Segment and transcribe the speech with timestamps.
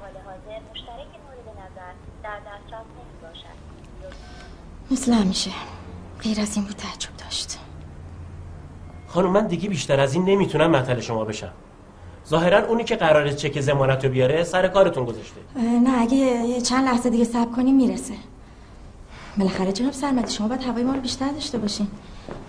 [0.00, 1.92] حال حاضر مشترک مورد نظر
[2.22, 3.58] در دسترس نمی باشد
[4.90, 5.50] مثل همیشه.
[6.22, 7.58] غیر از این بود تعجب داشت.
[9.08, 11.52] خانم من دیگه بیشتر از این نمی‌تونم مطل شما بشم.
[12.28, 15.40] ظاهرا اونی که قراره چک زمانت رو بیاره سر کارتون گذاشته.
[15.56, 18.14] نه اگه چند لحظه دیگه صبر کنیم می‌رسه.
[19.38, 21.88] بالاخره جناب سرمدی شما باید هوای ما رو بیشتر داشته باشین.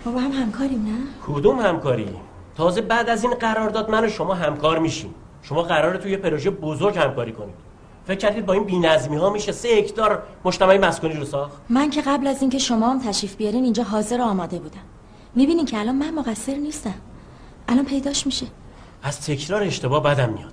[0.04, 2.08] ما با هم همکاریم نه؟ کدوم همکاری؟
[2.56, 5.14] تازه بعد از این قرارداد من و شما همکار میشیم.
[5.48, 7.54] شما قراره توی پروژه بزرگ همکاری کنید.
[8.06, 12.02] فکر کردید با این بی‌نظمی ها میشه سه هکتار مجتمع مسکونی رو ساخت؟ من که
[12.02, 14.80] قبل از اینکه شما هم تشریف بیارین اینجا حاضر و آماده بودم.
[15.34, 16.94] می‌بینین که الان من مقصر نیستم.
[17.68, 18.46] الان پیداش میشه.
[19.02, 20.52] از تکرار اشتباه بدم میاد.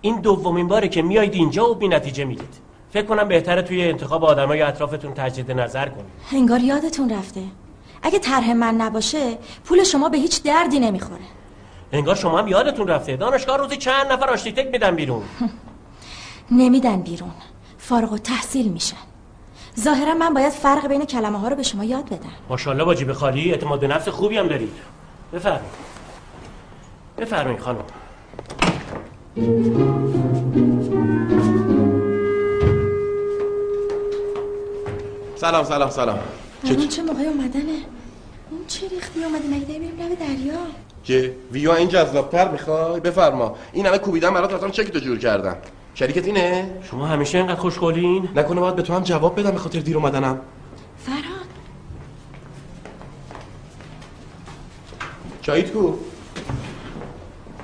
[0.00, 2.54] این دومین باره که میایید اینجا و بی نتیجه می‌دید
[2.90, 6.10] فکر کنم بهتره توی انتخاب آدمای اطرافتون تجدید نظر کنید.
[6.32, 7.42] انگار یادتون رفته.
[8.02, 11.20] اگه طرح من نباشه پول شما به هیچ دردی نمی‌خوره.
[11.92, 13.16] انگار شما هم یادتون رفته.
[13.16, 15.22] دانشگاه روزی چند نفر آشتیتک میدن بیرون.
[16.50, 17.30] نمیدن بیرون.
[17.78, 18.96] فارغ و تحصیل میشن.
[19.80, 22.32] ظاهرا من باید فرق بین کلمه ها رو به شما یاد بدم.
[22.48, 24.72] ماشاءالله با جیب خالی اعتماد به نفس خوبی هم دارید.
[25.32, 25.64] بفرمایید.
[27.18, 27.84] بفرمایید خانم.
[35.36, 36.18] سلام سلام سلام.
[36.88, 37.62] چه موقع اومدنه؟
[38.50, 40.54] این چه ریختی؟ اومده مگه داری بریم لب دریا.
[41.04, 43.56] که ویا این جذابتر می‌خوای؟ بفرما.
[43.72, 45.56] این همه کوبیدن برات رفتم چکی تو جور کردم.
[45.94, 49.78] شریکت اینه؟ شما همیشه اینقدر خوشگلین نکنه باید به تو هم جواب بدم به خاطر
[49.78, 50.40] دیر اومدنم.
[51.06, 51.50] فرهاد.
[55.42, 55.92] چاییت کو؟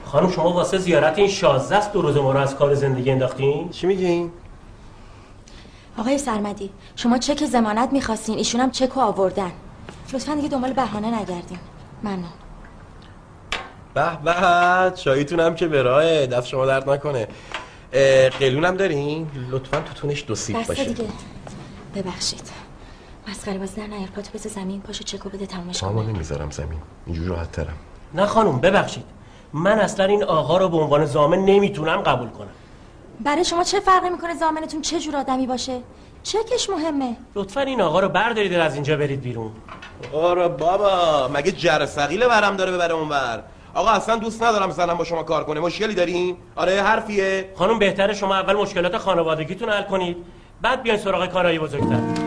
[0.04, 3.68] خانم شما واسه زیارت این 16 است دو روز ما رو از کار زندگی انداختین؟
[3.68, 4.30] چی میگین؟
[5.98, 9.52] آقای سرمدی شما چک زمانت می‌خواستین ایشون هم چک رو آوردن.
[10.12, 11.58] لطفا دیگه دنبال بهانه نگردین.
[12.02, 12.45] ممنون.
[13.96, 17.28] به به چاییتون هم که براه دست شما درد نکنه.
[17.92, 20.84] اه، قلیونم دارین؟ لطفا توتونش دو سیب باشه.
[20.84, 21.04] دیگه.
[21.94, 22.50] ببخشید.
[23.28, 24.08] مسخره بازی در نیار.
[24.08, 24.80] پاتو بذار زمین.
[24.80, 26.12] پاشو چکو بده تمومش اما کنه.
[26.12, 26.78] نمی‌ذارم زمین.
[27.06, 27.76] اینجور راحت ترم.
[28.14, 29.04] نه خانم ببخشید.
[29.52, 32.48] من اصلا این آقا رو به عنوان زامن نمی‌تونم قبول کنم.
[33.20, 35.80] برای شما چه فرقی می‌کنه زامنتون چه جور آدمی باشه؟
[36.22, 37.16] چکش مهمه.
[37.34, 39.52] لطفا این آقا رو بردارید از اینجا برید بیرون.
[40.12, 43.42] آره بابا مگه جر ثقیل برم داره ببره اونور؟
[43.76, 45.60] آقا اصلا دوست ندارم زنم با شما کار کنه.
[45.60, 47.50] مشکلی دارین آره حرفیه.
[47.54, 50.16] خانم بهتره شما اول مشکلات خانوادگیتون حل کنید
[50.62, 52.25] بعد بیاین سراغ کارهای بزرگتر.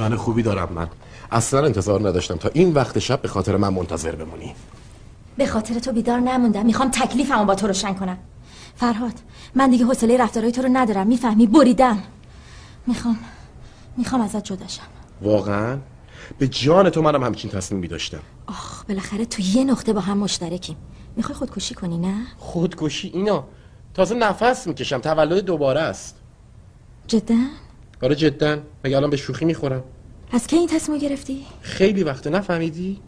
[0.00, 0.88] زن خوبی دارم من.
[1.30, 4.54] اصلا انتظار نداشتم تا این وقت شب به خاطر من منتظر بمونی.
[5.36, 6.66] به خاطر تو بیدار نموندم.
[6.66, 8.18] می‌خوام تکلیفمو با تو روشن کنم.
[8.76, 9.12] فرهاد
[9.54, 11.06] من دیگه حوصله رفتارهای تو رو ندارم.
[11.06, 12.02] می‌فهمی؟ بریدم.
[12.86, 13.18] می‌خوام
[13.96, 14.82] می‌خوام ازت جداشم
[15.22, 15.78] واقعا؟
[16.38, 18.20] به جان تو منم همچین تصمیمی داشتم.
[18.46, 20.76] آخ بالاخره تو یه نقطه با هم مشترکیم.
[21.16, 23.44] می‌خوای خودکشی کنی نه؟ خودکشی؟ اینا
[23.94, 24.98] تازه نفس می‌کشم.
[24.98, 26.16] تولد دوباره است.
[27.06, 27.34] جدا؟
[28.02, 28.58] آره جدا.
[28.84, 29.82] مگه الان به شوخی می‌خورم؟
[30.32, 33.00] از کی این تصمیم گرفتی؟ خیلی وقت نفهمیدی؟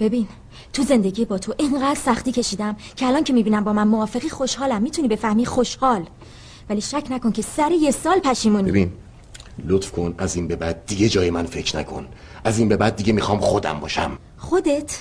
[0.00, 0.28] ببین
[0.72, 4.82] تو زندگی با تو اینقدر سختی کشیدم که الان که می‌بینم با من موافقی خوشحالم.
[4.82, 6.06] می‌تونی بفهمی خوشحال.
[6.70, 8.70] ولی شک نکن که سر یه سال پشیمونی.
[8.70, 8.92] ببین
[9.66, 10.14] لطف کن.
[10.18, 12.06] از این به بعد دیگه جای من فکر نکن.
[12.44, 14.18] از این به بعد دیگه می‌خوام خودم باشم.
[14.38, 14.98] خودت؟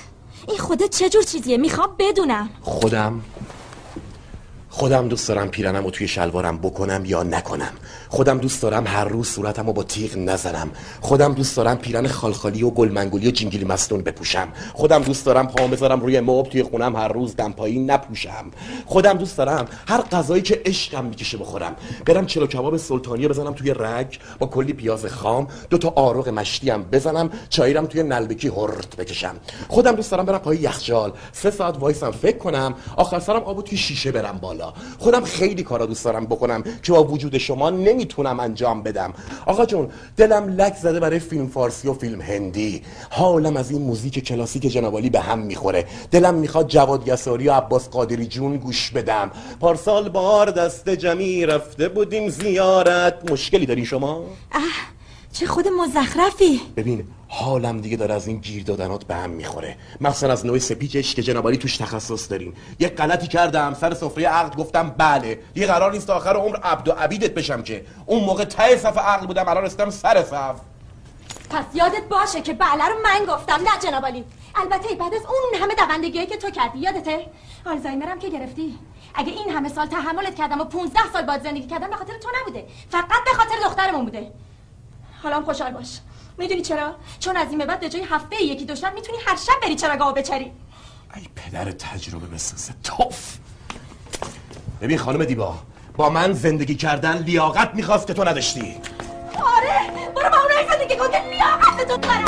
[0.48, 2.50] این خودت چه جور چیزیه؟ می‌خوام بدونم.
[2.62, 3.22] خودم
[4.78, 7.72] خودم دوست دارم پیرنم رو توی شلوارم بکنم یا نکنم.
[8.10, 10.72] خودم دوست دارم هر روز صورتم رو با تیغ نزنم.
[11.02, 14.48] خودم دوست دارم پیرن خالخالی و گلمنگولی و جینگیلی مستون بپوشم.
[14.74, 18.46] خودم دوست دارم پاهم بذارم روی مبل توی خونم هر روز دمپایی نپوشم.
[18.86, 21.76] خودم دوست دارم هر غذایی که عشقم می‌کشه بخورم.
[22.06, 26.70] برم چلو کباب سلطانی بزنم توی رگ با کلی پیاز خام دو تا آروغ مشتی
[26.70, 29.36] هم بزنم چایرم توی نلبکی هرت بکشم.
[29.68, 31.12] خودم دوست دارم برم پای یخچال.
[31.32, 34.65] سه ساعت وایسم فکر کنم آخر سرم آبو توی شیشه برم بالا.
[35.00, 39.14] خودم خیلی کارا دوست دارم بکنم که با وجود شما نمی‌تونم انجام بدم.
[39.46, 42.82] آقا جون دلم لک زده برای فیلم فارسی و فیلم هندی.
[43.10, 45.86] حالم از این موزیک کلاسیک جنابالی به هم می‌خوره.
[46.12, 49.32] دلم می‌خواد جواد یساری و عباس قادری جون گوش بدم.
[49.60, 53.32] پارسال بار دست جمعی رفته بودیم زیارت.
[53.32, 54.62] مشکلی داری شما؟ اه
[55.34, 56.62] چه خود مزخرفی.
[56.78, 59.78] ببین حالم دیگه داره از این گیر دادنات به هم می‌خوره.
[60.02, 64.56] مخصوصا از نوع سپیچش که جنابالی توش تخصص دارین یه غلطی کردم سر سفره عقد
[64.56, 65.40] گفتم بله.
[65.54, 67.86] دیگه قرار نیست آخر عمر عبد و عبیدت بشم که.
[68.06, 70.56] اون موقع ته صف عقل بودم الان رسیدم سر صف.
[71.50, 74.26] پس یادت باشه که بله رو من گفتم نه جناب علی
[74.56, 77.26] البته بعد از اون همه دوندگی که تو کردی یادته؟
[77.66, 78.80] آلزایمرم که گرفتی.
[79.16, 82.30] اگه این همه سال تحملت کردم و 15 سال باید زندگی کردم به خاطر تو
[82.42, 82.66] نبوده.
[82.90, 84.32] فقط به خاطر دخترمون بوده.
[85.24, 86.00] حالا خوشحال باش.
[86.38, 89.36] می‌دونی چرا؟ چون از این به بعد به جای هفته یکی دو شب می‌تونی هر
[89.36, 90.52] شب بری چراگاهو بچری.
[91.16, 93.38] ای پدر تجربه بسازه توف!
[94.82, 95.56] ببین خانم دیبا
[95.98, 98.76] با من زندگی کردن لیاقت می‌خواست که تو نداشتی.
[99.58, 102.26] آره برو با اونایی زندگی کن که لیاقت تو دارم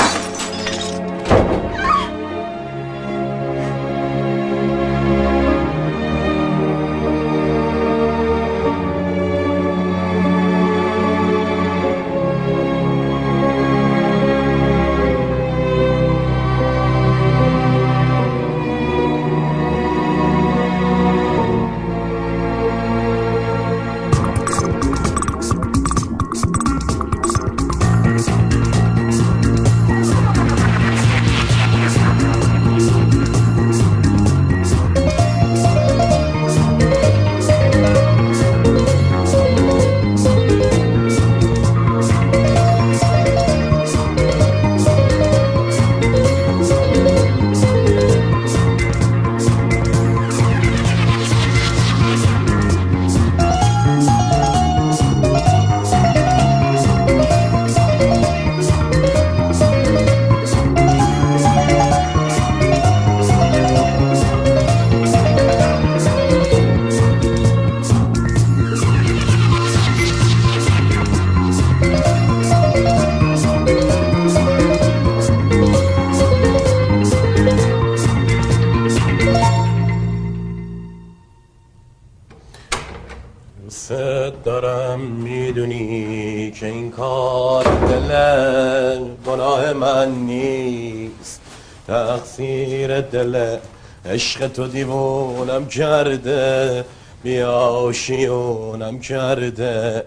[94.18, 96.84] عشق تو دیوونم کرده
[97.22, 100.04] بیاشیونم کرده.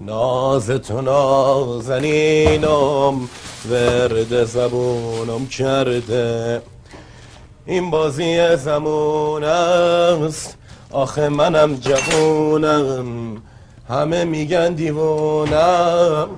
[0.00, 2.68] ناز تو نازنینم
[3.70, 6.62] ورد زبونم کرده.
[7.66, 10.56] این بازی زمان است
[10.90, 13.36] آخه منم جوونم.
[13.88, 16.28] همه میگن دیوونم.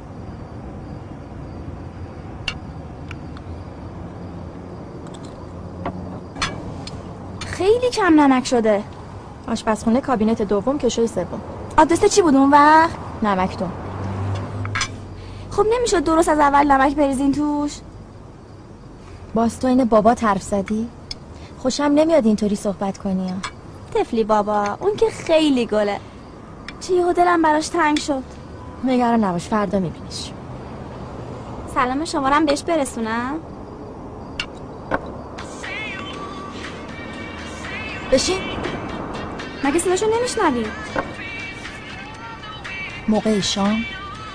[8.17, 8.83] کم نمک شده.
[9.49, 11.41] آشپزخونه کابینت دوم کشوی سوم.
[11.77, 13.69] آدرس چی بود اون وقت؟ نمکتون
[15.51, 17.79] خب نمی‌شد درست از اول نمک بریزین توش؟
[19.35, 20.89] باز تو این بابا حرف زدی؟
[21.59, 23.35] خوشم نمیاد اینطوری صحبت کنی.
[23.95, 26.01] تفلی بابا اون که خیلی گله.
[26.81, 28.23] چی دلم براش تنگ شد.
[28.85, 30.31] نگران نباش فردا میبینیش.
[31.75, 33.35] سلام شما هم بهش برسونم؟
[38.13, 38.41] بشین.
[39.65, 40.67] مگه صداشو نمیشنوی؟
[43.09, 43.85] موقع شام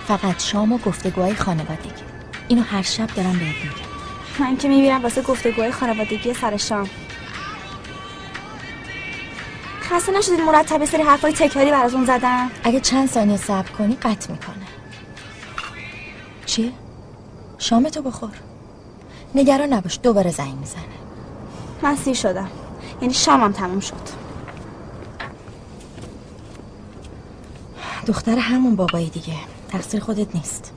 [0.08, 2.04] فقط شام و گفتگوهای خانوادگی.
[2.48, 3.92] اینو هر شب دارم بهت میگم.
[4.40, 6.90] من که می‌بینم واسه گفتگوهای خانوادگی سر شام.
[9.82, 14.68] خسته نشدید مرتب سری حرفای تکراری براتون زدم؟ اگه چند ثانیه صبر کنی قطع می‌کنه.
[16.46, 16.72] چیه؟
[17.58, 18.32] شامتو بخور.
[19.36, 20.84] نگران نباش دوباره زنگ می‌زنه.
[21.84, 22.50] من سیر شدم.
[23.02, 24.22] یعنی شامم تموم شد.
[28.08, 29.36] دختر همون بابایی دیگه.
[29.70, 30.74] تقصیر خودت نیست.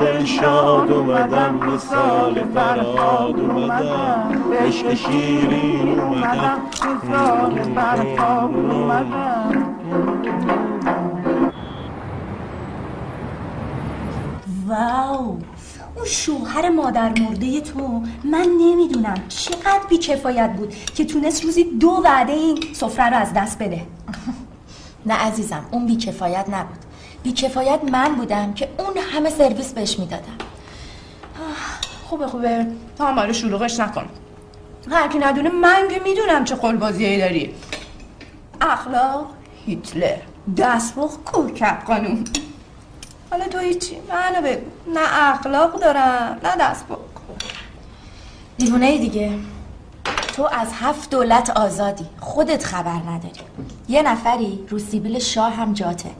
[0.00, 4.42] دل شاد اومدم مثال فرهاد اومدم.
[4.60, 6.58] عشق شیرین اومدم.
[7.12, 9.74] سال فرهاد اومدم.
[14.66, 15.38] واو
[15.96, 22.32] اون شوهر مادر مرده تو من نمی‌دونم چقدر بیکفایت بود که تونست روزی دو وعده
[22.32, 23.82] این سفره رو از دست بده.
[25.06, 26.87] نه عزیزم اون بیکفایت نبود.
[27.22, 30.38] بیکفایت من بودم که اون همه سرویس بهش می‌دادم.
[32.04, 32.66] خوبه خوبه.
[32.98, 34.08] تو هم برای شلوغش نکن.
[34.90, 37.54] هر کی ندونه من که می‌دونم چه قلبازیایی داری.
[38.60, 39.26] اخلاق
[39.66, 40.16] هیتلر.
[40.56, 42.24] دستبخ کوکب قانون
[43.30, 43.96] حالا تو هیچی.
[44.08, 44.66] منو بگو.
[44.94, 46.98] نه اخلاق دارم نه دستبخ
[48.58, 49.38] دیوونه ای دیگه.
[50.36, 52.06] تو از هفت دولت آزادی.
[52.20, 53.40] خودت خبر نداری.
[53.88, 56.10] یه نفری رو سیبیل شاه هم جاته.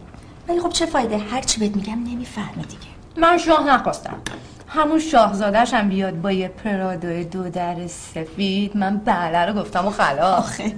[0.49, 2.87] ولی خب چه فایده؟ هر چی بهت میگم نمی‌فهمی دیگه.
[3.17, 4.17] من شاه نخواستم.
[4.69, 8.77] همون شاهزادش هم بیاد با یه پرادو دو در سفید.
[8.77, 10.39] من بله رو گفتم و خلاص.
[10.39, 10.75] آخه.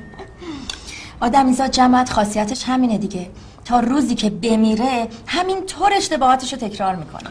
[1.21, 3.31] آدمیزاد جمعت خاصیتش همینه دیگه.
[3.65, 7.31] تا روزی که بمیره همین طور اشتباهاتش رو تکرار می‌کنه.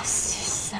[0.00, 0.76] عزیزم.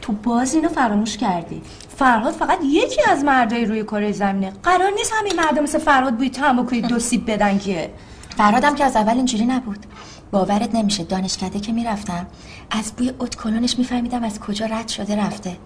[0.00, 1.62] تو باز اینو فراموش کردی.
[1.96, 4.52] فرهاد فقط یکی از مردای روی کره زمینه.
[4.62, 7.90] قرار نیست همین مردم مثل فرهاد بوی تنباکوی دو سیب بدن که.
[8.38, 9.86] فرهادم که از اول اینجوری نبود.
[10.32, 12.26] باورت نمیشه دانشکده که می‌رفتم
[12.70, 15.56] از بوی اتکلونش میفهمیدم از کجا رد شده رفته.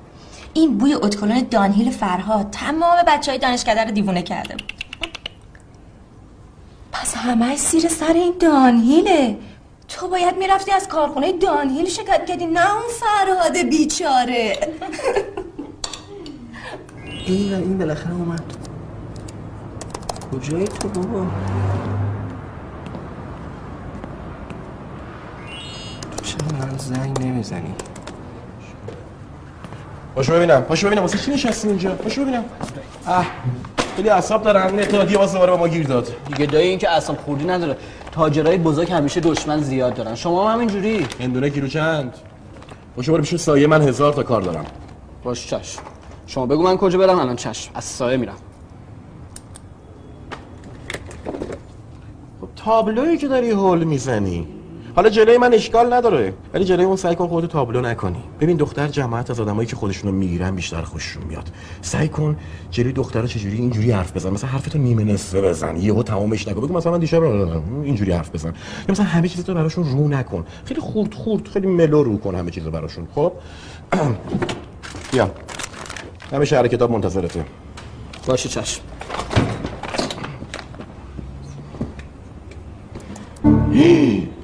[0.54, 4.56] این بوی اتکلون دانهیل فرهاد تمام بچه های دانشکده رو دیوونه کرده
[6.92, 9.38] پس همه زیر سر این دانهیله.
[9.88, 14.58] تو باید می‌رفتی از کارخونه دانهیل شکایت کردی نه اون فرهاد بیچاره.
[17.28, 18.42] و این بالاخره اومد.
[20.32, 21.26] کجایی تو بابا؟
[26.26, 27.74] چرا من زنگ نمی‌زنی؟
[30.14, 32.44] پاشو ببینم پاشو ببینم واسه چی نشستی اینجا؟ پاشو ببینم.
[33.06, 33.26] اه
[33.96, 34.78] خیلی اعصاب دارن.
[34.78, 36.08] اتحادیه واسه دوباره با ما گیر داد.
[36.28, 37.76] دیگه دایی این که اصلا خوردی نداره.
[38.12, 40.14] تاجرای بزرگ همیشه دشمن زیاد دارن.
[40.14, 42.14] شما هم همینجوری هندونه کیلو چند؟
[42.96, 43.66] پاشو برو پیش سایه.
[43.66, 44.64] من هزار تا کار دارم.
[45.24, 45.82] باش چشم
[46.26, 48.36] شما بگو من کجا برم؟ الان چشم از سایه میرم.
[52.40, 54.55] خب تابلویی که داری هول می‌زنی.
[54.96, 56.34] حالا جلوی من اشکال نداره.
[56.54, 58.24] ولی جلوی اون سعی کن خودتو تابلو نکنی.
[58.40, 61.50] ببین دختر جماعت از آدمایی که خودشونو می‌گیرن بیشتر خوششون میاد.
[61.82, 62.36] سعی کن
[62.70, 64.30] جلوی دخترها چجوری اینجوری حرف بزن.
[64.30, 65.76] مثلا حرفتو نیمه نصفه بزن.
[65.76, 66.60] یهو تمامش نکن.
[66.60, 67.22] بگو مثلا من دیشب
[67.82, 68.48] اینجوری حرف بزن.
[68.48, 68.54] یا
[68.88, 70.44] مثلا همه چیزتو براشون رو نکن.
[70.64, 71.48] خیلی خورد خورد.
[71.48, 73.08] خیلی ملو رو کن همه چیزو براشون.
[73.14, 73.32] خب؟
[75.12, 75.30] بیا.
[76.32, 77.44] همه شهر کتاب منتظرته.
[78.26, 78.80] باشه چشم.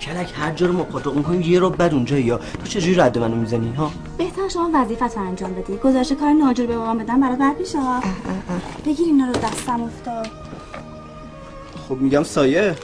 [0.00, 3.18] کلک هر جا رو ما پاتوق می‌کنیم یه رو بعد اونجا یا تو چجوری رد
[3.18, 5.76] منو می‌زنی ها؟ بهتر شما وظیفت رو انجام بدی.
[5.76, 8.00] گذاشته کار ناجور به بابام بدن برای بد میشه ها.
[8.86, 10.47] بگیر اینا رو دستم افتاد.
[11.88, 12.76] خب میگم سایه.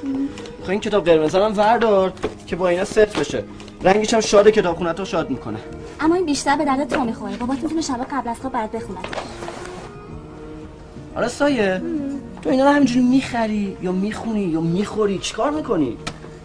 [0.63, 2.13] خب این کتاب قرمز هم وردار
[2.47, 3.45] که با اینا ست بشه.
[3.83, 5.59] رنگش هم شاد کتابخونت رو شاد می‌کنه.
[6.01, 7.37] اما این بیشتر به درد تو می‌خوره.
[7.37, 8.99] بابات می‌تونه شبا قبل از خواب برات بخونه.
[11.17, 11.83] آره سایه.
[12.43, 15.97] تو اینا رو همینجوری می‌خری یا می‌خونی یا می‌خوری؟ چیکار می‌کنی؟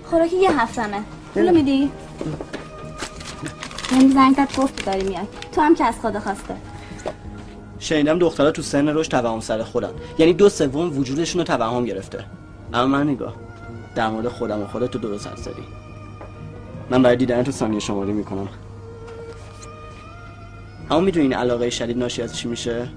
[0.06, 1.00] خوراکی یه هفتمه
[1.34, 1.92] پولو میدی؟
[3.92, 5.26] من زنگ زد گفت داری میای.
[5.52, 6.56] تو هم که از خدا خواسته.
[7.80, 9.90] شنیدم دخترها تو سن رشد توهم سر خودن.
[10.18, 12.26] یعنی دو سوم وجودشون رو توهم گرفته.
[12.74, 13.34] اما من نگاه.
[13.96, 15.64] در مورد خودم و خودت تو درست حرف زدی.
[16.90, 18.48] من برای دیدن تو ثانیه شماری می‌کنم.
[20.92, 22.88] اما می‌دونی این علاقه شدید ناشی از چی میشه؟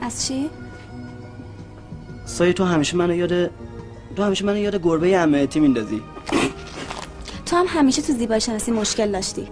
[0.00, 0.50] از چی؟
[2.24, 3.50] سایه تو همیشه منو یاد
[4.16, 6.02] تو همیشه منو یاد گربه عمهتی میندازی.
[7.46, 9.48] تو هم همیشه تو زیبایی شناسی مشکل داشتی.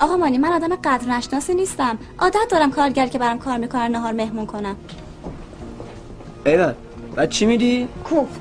[0.00, 1.98] آقا مانی من آدم قدر نشناسی نیستم.
[2.18, 4.76] عادت دارم کارگر که برام کار می‌کنن نهار مهمون کنم.
[6.46, 6.72] ایول
[7.18, 8.40] بعد چی میدی؟ کوفت.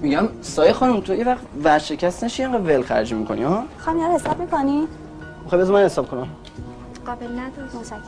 [0.00, 4.14] میگم سایه خانم تو یه وقت ورشکست نشی اینقدر ول خرجی می‌کنی ها؟ خواهم یارو
[4.14, 4.88] حساب می‌کنی؟
[5.50, 6.28] خب بذار من حساب کنم.
[7.06, 8.02] قابل نداره متشکرم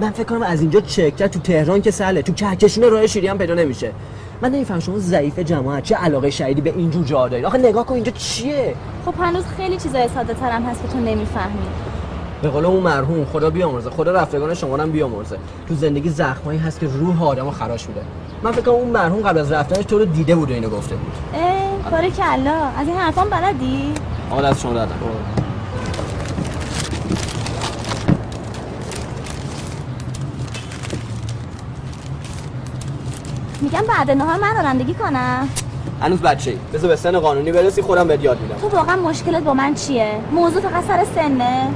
[0.00, 2.22] من فکر کنم از اینجا چکتر تو تهران که سهله.
[2.22, 3.92] تو کهکشون راه شیری هم پیدا نمیشه.
[4.42, 7.94] من نمیفهم شما ضعیف جماعت چه علاقه شدیدی به اینجور جا دارید؟ آخه نگاه کن
[7.94, 8.74] اینجا چیه؟
[9.06, 11.66] خب هنوز خیلی چیزای ساده ترم هست که تو نمی‌فهمی.
[12.42, 13.90] به قول اون مرحوم خدا بیامرزه.
[13.90, 15.38] خدا رفتگان شما هم بیامرزه.
[15.68, 18.00] تو زندگی زخمایی هست که روح آدمو خراش میده.
[18.42, 20.94] من فکر کنم اون مرحوم قبل از رفتنش تو رو دیده بود و اینو گفته
[20.94, 21.12] بود.
[21.34, 23.94] اه کاری کلا از این حرفان بلدی؟
[24.30, 24.94] آقا دست شما دادم
[33.60, 35.48] میگم بعد نهار من رانندگی کنم.
[36.02, 36.58] هنوز بچه ای.
[36.74, 38.54] بذار به سن قانونی برسی خودم بهت یاد میدم.
[38.54, 41.70] تو واقعا مشکلت با من چیه؟ موضوع فقط سر سنه.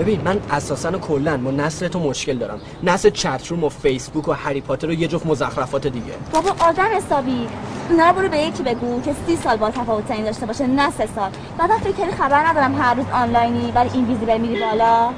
[0.00, 2.60] ببین من اساسا و کلا با نسل تو مشکل دارم.
[2.82, 6.12] نسل چتروم و فیسبوک و هری پاتر و یه جفت مزخرفات دیگه.
[6.32, 7.48] بابا آدم حسابی.
[7.90, 11.08] رو برو به یکی بگو که سی سال با تفاوت این داشته باشه نه سه
[11.14, 11.30] سال.
[11.58, 15.10] بعدا فکر خبر ندارم هر روز آنلاینی ولی این ویزیبل میری بالا.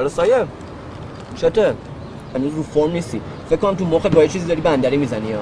[0.00, 0.46] حالا سایه
[1.36, 1.74] چته؟
[2.34, 3.20] هنوز رو فرم نیستی.
[3.50, 5.40] فکر کنم تو مخت با یه چیزی داری بندری می‌زنی ها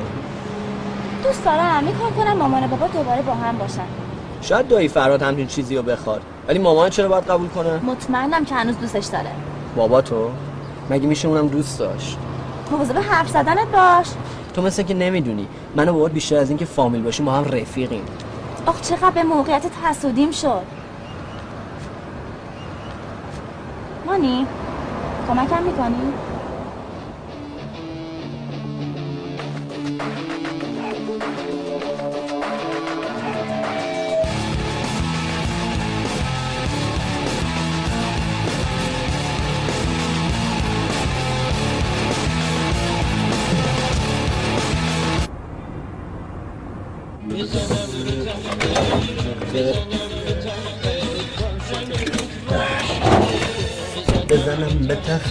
[1.24, 1.84] دوست دارم.
[1.84, 3.86] کار کنم مامان و بابا دوباره با هم باشن.
[4.42, 6.22] شاید دایی فراد همچین چیزی رو بخواد.
[6.48, 9.30] ولی مامان چرا باید قبول کنه؟ مطمئنم که هنوز دوستش داره.
[9.76, 10.30] بابا تو؟
[10.90, 12.18] مگه میشه اونم دوست داشت؟
[12.70, 14.06] مواظب حرف زدنت باش.
[14.54, 15.46] تو مثل که نمی‌دونی.
[15.76, 18.02] من و بابات بیشتر از اینکه فامیل باشیم ما هم رفیقیم.
[18.66, 20.62] آخ چقدر به موقعیت حسودیم شد.
[24.18, 24.48] مانی
[25.26, 26.27] کمکم می‌کنی؟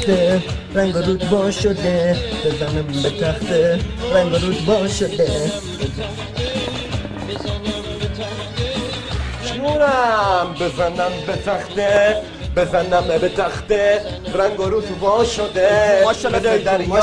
[0.08, 0.42] تخته
[0.76, 2.16] رنگ و رود با شده.
[2.46, 3.80] بزنم به تخته
[4.14, 5.52] رنگ و رود با شده.
[9.46, 12.16] جونم بزنم به تخته
[12.56, 14.02] بزنم به تخته
[14.34, 17.02] رنگ و رو تو وا شده ماشاءالله مثل دریا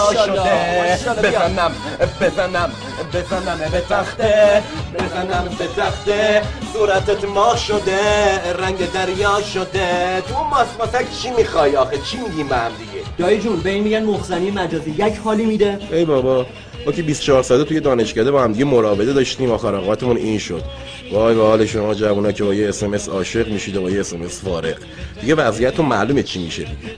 [1.04, 1.28] شده.
[1.28, 1.73] بزنم
[2.20, 2.70] بزنم
[3.14, 4.62] بزنم به تخته
[4.94, 6.42] بزنم به تخته.
[6.72, 7.98] صورتت ماه شده
[8.58, 10.20] رنگ دریا شده.
[10.28, 14.02] تو ماسماتک چی می‌خوای آخه؟ چی میگیم به هم دیگه؟ دایی جون به این میگن
[14.04, 14.90] مخزنی مجازی.
[14.90, 15.78] یک حالی میده.
[15.92, 16.46] ای بابا
[16.86, 19.50] ما که 24 ساعته توی دانشکده با هم دیگه مراوده داشتیم.
[19.50, 20.62] آخر اوقاتمون این شد.
[21.12, 24.44] وای به حال شما جوونا که با یه اسمس عاشق میشید و با یه اسمس
[24.44, 24.76] فارق
[25.20, 26.94] دیگه وضعیتتون معلومه چی میشه دیگه.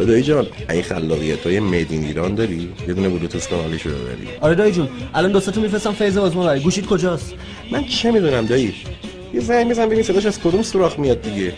[0.00, 4.28] حالا دایی جان این خلاقیت های میدین ایران داری؟ یه دونه بلوتوس کانالی شده ببری.
[4.40, 6.60] آره دایی جون الان دو تو میفرستم فیض آزمون برای.
[6.60, 7.34] گوشید کجاست؟
[7.72, 8.74] من چه می‌دونم دایی؟
[9.34, 11.52] یه زنگ میزن ببین صداش از کدوم سوراخ میاد دیگه.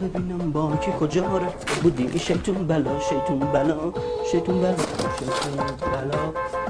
[0.00, 2.18] ببینم با کی کجا رفته بودی.
[2.18, 3.92] شیطون بلا شیطون بلا
[4.32, 4.76] شیطون بلا
[5.18, 6.69] شیطون بلا.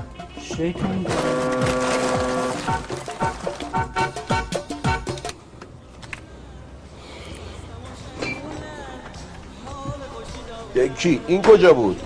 [10.98, 12.00] کی؟ این کجا بود؟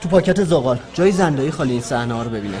[0.00, 0.78] تو پاکت زغال.
[0.94, 2.58] جای زندایی خالی این صحنه رو ببینه.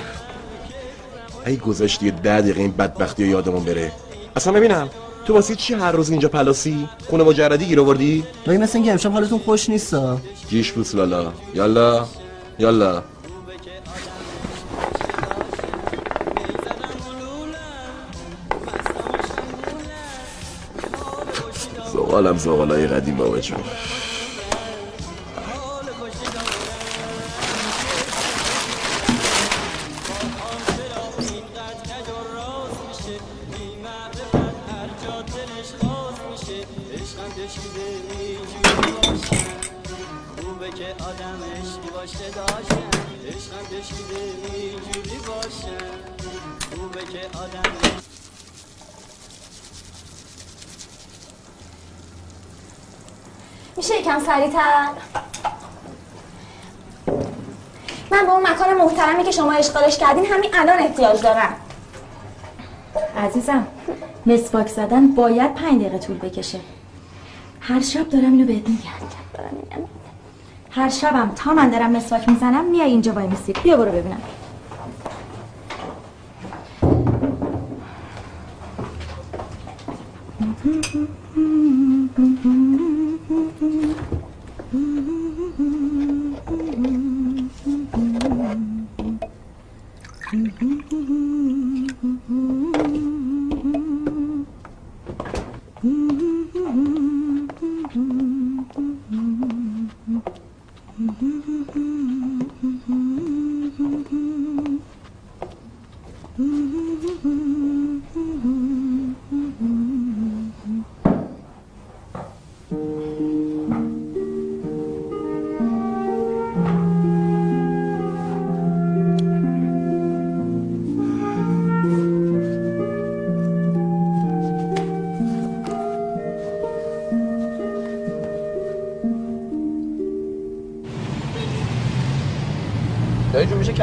[1.46, 3.92] ای گذاشتی یه ده دقیقه این بدبختی رو یادمون بره.
[4.36, 4.88] اصلا ببینم.
[5.26, 9.12] تو واسه چی هر روز اینجا پلاسی؟ خونه مجردی گیر آوردی؟ دایی مثل اینکه امشب
[9.12, 10.20] حالتون خوش نیستا.
[10.48, 11.32] جیش بوس لالا.
[11.54, 12.06] یالا.
[12.58, 13.02] یالا.
[22.14, 23.58] زغالم زغالای قدیم بابا جون
[54.26, 54.88] سریعتر
[58.10, 61.54] من به اون مکان محترمی که شما اشغالش کردین همین الان احتیاج دارم.
[63.16, 63.66] عزیزم
[64.26, 66.60] مسواک زدن باید پنج دقیقه طول بکشه.
[67.60, 68.90] هر شب دارم اینو بهت میگم.
[70.70, 74.22] هر شبم تا من دارم مسواک می‌زنم میای اینجا وای میسی بیا برو ببینم.
[82.16, 82.93] Mm-hmm.
[83.34, 83.94] Mm-hmm.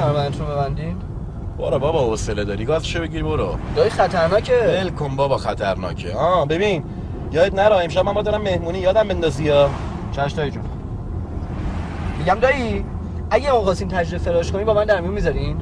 [0.01, 0.95] کمربندتون رو ببندین؟
[1.57, 2.65] برو بابا حوصله داری.
[2.65, 3.55] گازشو بگیر برو.
[3.75, 4.81] دایی خطرناکه.
[4.81, 6.15] ول کن بابا خطرناکه.
[6.15, 6.83] آه ببین
[7.31, 9.69] یادت نرا امشب من با دارم مهمونی یادم بندازی یا؟
[10.11, 10.63] چش دایی جون.
[12.19, 12.85] میگم دایی
[13.31, 15.57] اگه خواستیم تجربه فراش کنیم با من در میون می‌ذارین؟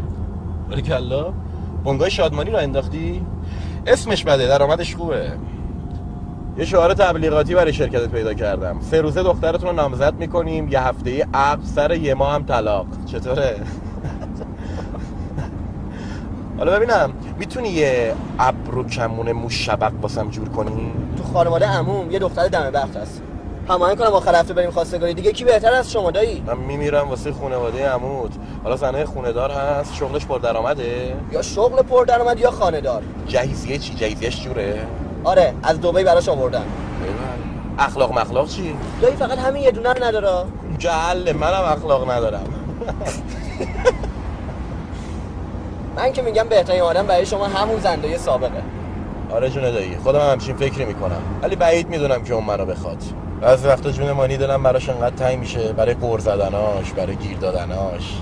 [0.71, 1.33] ولی کلا
[1.83, 3.25] بنگاه شادمانی را انداختی؟
[3.87, 5.31] اسمش بده درآمدش خوبه.
[6.57, 8.79] یه شعار تبلیغاتی برای شرکتت پیدا کردم.
[8.81, 12.85] سه روزه دخترتون رو نامزد می‌کنیم یه هفته عقد سر یه ماه هم طلاق.
[13.05, 13.55] چطوره؟
[16.59, 22.47] حالا ببینم می‌تونی یه ابرو کمون موشبق باسم جور کنی؟ تو خانواده عموم یه دختر
[22.47, 23.21] دم بخت هست.
[23.69, 25.13] هماهنگ کنم آخر هفته بریم خواستگاری.
[25.13, 28.31] دیگه کی بهتر از شما دایی؟ من میمیرم واسه خانواده عمود
[28.63, 33.03] حالا زنه خونه دار هست شغلش پر درآمده یا شغل پر درآمد یا خانه دار
[33.27, 34.87] جهیزیه چی؟ جهیزیهش جوره.
[35.23, 36.65] آره از دبی براش آوردن
[37.79, 40.45] اخلاق مخلاق چی؟ دایی فقط همین یه دونه نداره.
[40.77, 42.43] جهل منم اخلاق ندارم.
[45.99, 48.61] من که میگم بهترین آدم برای شما همون زندایی سابقه.
[49.31, 51.21] آره جون دایی خودم هم همچین فکری می‌کنم.
[51.41, 53.03] ولی بعید می‌دونم که اون منو بخواد.
[53.41, 58.21] بعضی وقتا جون مانی دلم براش انقدر تنگ میشه برای قور زدناش برای گیر دادناش.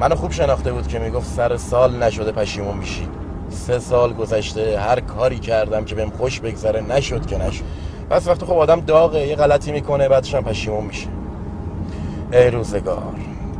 [0.00, 3.08] منو خوب شناخته بود که می‌گفت سر سال نشده پشیمون میشی.
[3.50, 7.64] سه سال گذشته هر کاری کردم که بهم خوش بگذره نشد که نشد.
[8.10, 11.08] پس وقتی خب آدم داغه یه غلطی می‌کنه بعدش هم پشیمون میشه.
[12.32, 13.14] ای روزگار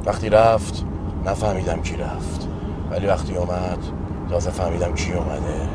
[0.07, 0.85] وقتی رفت
[1.27, 2.48] نفهمیدم کی رفت.
[2.91, 3.79] ولی وقتی اومد
[4.31, 5.69] تازه فهمیدم کی اومده.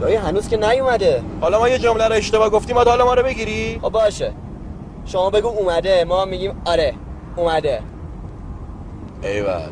[0.00, 1.22] دایی هنوز که نیومده.
[1.40, 4.32] حالا ما یه جمله رو اشتباه گفتیم بعد حالا ما رو بگیری؟ خب باشه.
[5.04, 6.94] شما بگو اومده ما میگیم آره
[7.36, 7.80] اومده.
[9.22, 9.62] ایول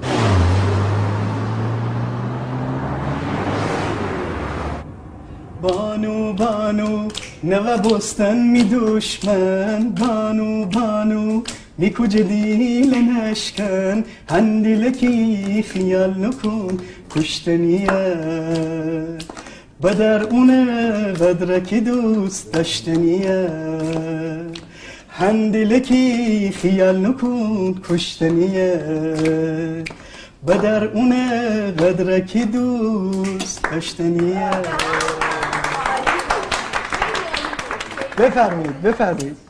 [5.63, 7.09] بانو بانو
[7.45, 9.91] نوه بستن می دشمن.
[9.91, 11.43] بانو بانو
[11.81, 16.79] می کجه دیل نشکن هندیلکی خیال نکن
[17.11, 17.91] کشتنیه
[19.83, 20.65] بدر اونه
[21.13, 23.51] قدرکی دوست داشتنیه
[25.09, 28.81] هندیلکی خیال نکن کشتنیه
[30.47, 34.51] بدر اونه قدرکی دوست داشتنیه
[38.19, 39.50] بفرمایید بفرمایید.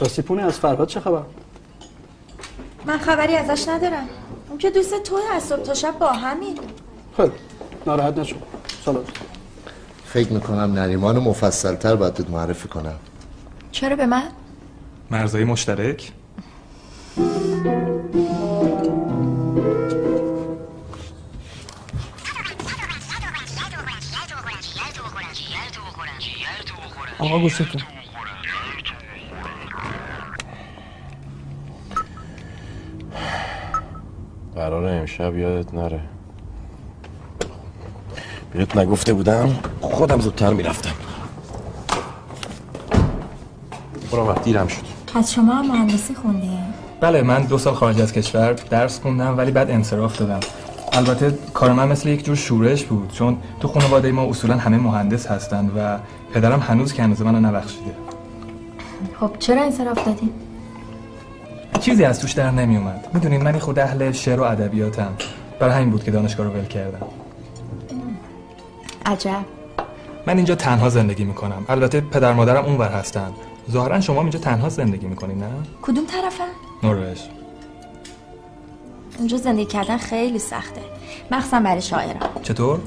[0.00, 1.22] راستی پونه از فرهاد چه خبر؟
[2.86, 4.08] من خبری ازش ندارم.
[4.48, 6.58] اون که دوست توی از صبح تا شب با همین.
[7.16, 7.32] خیلی.
[7.86, 8.36] ناراحت نشو.
[8.84, 9.04] سلام.
[10.04, 12.98] فکر می‌کنم نریمان مفصلتر باید دود معرفی کنم.
[13.72, 14.28] چرا به من؟
[15.10, 16.12] مرزای مشترک.
[27.18, 27.82] آقا گوشتون.
[34.58, 36.00] قرار امشب یادت نره.
[38.52, 40.90] بهت نگفته بودم خودم زودتر می‌رفتم.
[44.12, 44.82] برو وقت دیرم شد.
[45.14, 46.58] پس شما هم مهندسی خوندین؟
[47.00, 50.40] بله من دو سال خارج از کشور درس خوندم ولی بعد انصراف دادم.
[50.92, 55.26] البته کار من مثل یک جور شورش بود چون تو خانواده ما اصولا همه مهندس
[55.26, 55.98] هستند و
[56.34, 57.94] پدرم هنوز که هنوز منو نبخشیده.
[59.20, 60.30] خب چرا انصراف دادین؟
[61.78, 65.12] چیزی از توش در نمی اومد می‌دونین من خود اهل شعر و ادبیاتم.
[65.60, 67.06] برای همین بود که دانشگاه رو ول کردم.
[69.06, 69.44] عجب.
[70.26, 71.64] من اینجا تنها زندگی می‌کنم.
[71.68, 73.32] البته پدر مادرم اونور هستن.
[73.70, 75.46] ظاهرا شما اینجا تنها زندگی می‌کنین نه؟
[75.82, 76.48] کدوم طرفن؟
[76.82, 77.18] نروژ.
[79.18, 80.80] اونجا زندگی کردن خیلی سخته.
[81.30, 82.80] مخصوصا برای شاعران چطور؟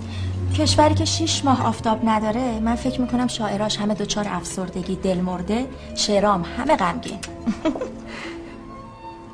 [0.57, 5.65] کشوری که شیش ماه آفتاب نداره من فکر می‌کنم شاعراش همه دچار افسردگی دل مرده
[5.95, 7.17] شعرام همه غمگین.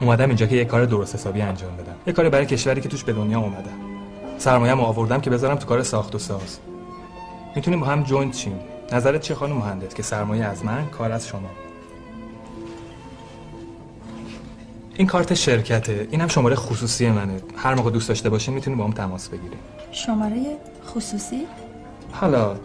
[0.01, 1.95] اومدم اینجا که یه کار درست حسابی انجام بدم.
[2.07, 3.77] یه کاری برای کشوری که توش به دنیا اومدم.
[4.37, 6.59] سرمایه‌مو آوردم که بذارم تو کار ساخت و ساز.
[7.55, 8.59] می‌تونیم با هم جوینت شیم.
[8.91, 11.49] نظرت چه خانم مهندس؟ که سرمایه از من کار از شما.
[14.95, 16.07] این کارت شرکته.
[16.11, 17.41] اینم شماره خصوصی منه.
[17.57, 19.59] هر موقع دوست داشته باشین می‌تونیم با هم تماس بگیریم.
[19.91, 20.57] شماره
[20.87, 21.45] خصوصی؟
[22.11, 22.55] حالا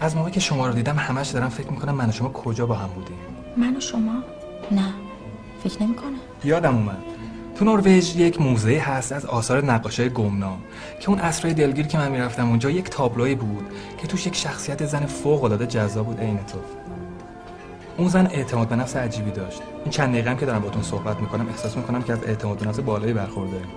[0.00, 2.74] از موقعی که شما رو دیدم همش دارم فکر می‌کنم من و شما کجا با
[2.74, 3.16] هم بودیم.
[3.56, 4.22] من و شما؟
[4.70, 4.94] نه.
[5.64, 6.98] فکر نمی کنم یادم اومد.
[7.58, 10.58] تو نروژ یک موزه هست از آثار نقاشای گمنام
[11.00, 13.66] که اون عصرهای دلگیر که من می‌رفتم اونجا یک تابلوی بود
[13.98, 16.58] که توش یک شخصیت زن فوق العاده جذاب بود عین تو.
[17.96, 19.62] اون زن اعتماد به نفس عجیبی داشت.
[19.84, 22.68] این چند دقیقه هم که دارم باتون صحبت می‌کنم احساس می‌کنم که از اعتماد به
[22.68, 23.68] نفس بالایی برخورداریم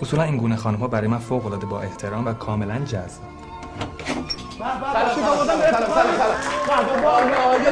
[0.00, 3.08] اصولا این گونه خانم ها برای من فوق العاده با احترام و کاملا جذاب.
[4.58, 5.46] سلام سلام
[6.66, 7.02] سلام.
[7.02, 7.68] بالای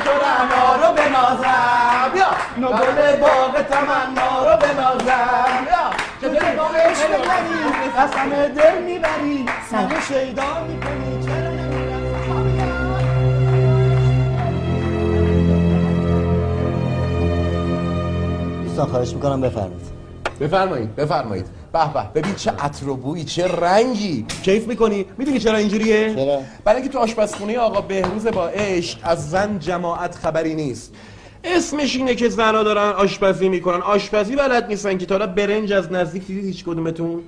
[2.56, 5.64] بیا نگل باغ تمنا رو بنازم.
[5.66, 5.90] بیا.
[6.20, 9.46] چطوری باغ عشق منی قسم دل می‌بری.
[9.72, 11.56] همه شیدا می‌کنی چرا
[18.64, 19.96] دوستان خواهش می‌کنم بفرمایید.
[20.40, 21.46] بفرمایید بفرمایید.
[21.72, 24.26] به به ببین چه عطر و بویی چه رنگی.
[24.42, 29.30] کیف می‌کنی؟ می‌دونی چرا اینجوریه؟ چرا؟ برای اینکه تو آشپزخونه آقا بهروز با عشق از
[29.30, 30.94] زن جماعت خبری نیست.
[31.44, 33.82] اسمش اینه که زنا دارن آشپزی می‌کنن.
[33.82, 37.22] آشپزی بلد نیستن که تا حالا برنج از نزدیک دیدید هیچ کدومتون؟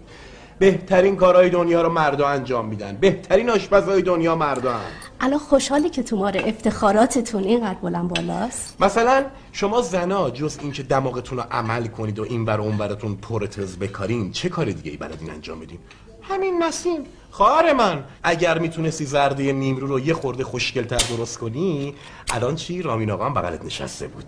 [0.58, 2.96] بهترین کارهای دنیا رو مردا انجام میدن.
[3.00, 4.74] بهترین آشپزهای دنیا مردا.
[5.20, 8.76] الان خوشحالی که توماره افتخاراتتون اینقدر بلند بالاست.
[8.80, 13.76] مثلا شما زنا جز اینکه دماغتون رو عمل کنید و این بر اون براتون پرتز
[13.76, 15.78] بکارین چه کار دیگه ای بلدین انجام بدین؟
[16.22, 21.94] همین نسیم خواهر من اگر می‌تونستی زرده نیمرو رو یه خورده خوشگلتر درست کنی
[22.30, 24.24] الان چی؟ رامین آقا هم بغلت نشسته بود.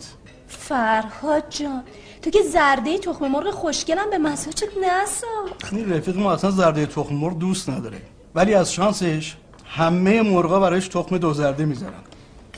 [0.48, 1.82] فرهاد جان
[2.22, 5.26] تو که زرده تخم مرغ خوشگلم به مساجت نسا.
[5.72, 8.02] این رفیق ما اصلا زرده تخم مرغ دوست نداره.
[8.34, 12.02] ولی از شانسش همه مرغا براش تخم دو زرده می‌ذارن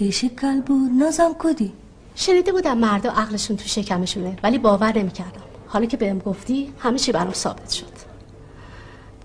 [0.01, 1.73] کشی کلبو نازم کدی؟
[2.15, 5.43] شنیده بودم مردا عقلشون تو شکمشونه ولی باور نمی‌کردم.
[5.67, 7.93] حالا که بهم گفتی همه چی برام ثابت شد.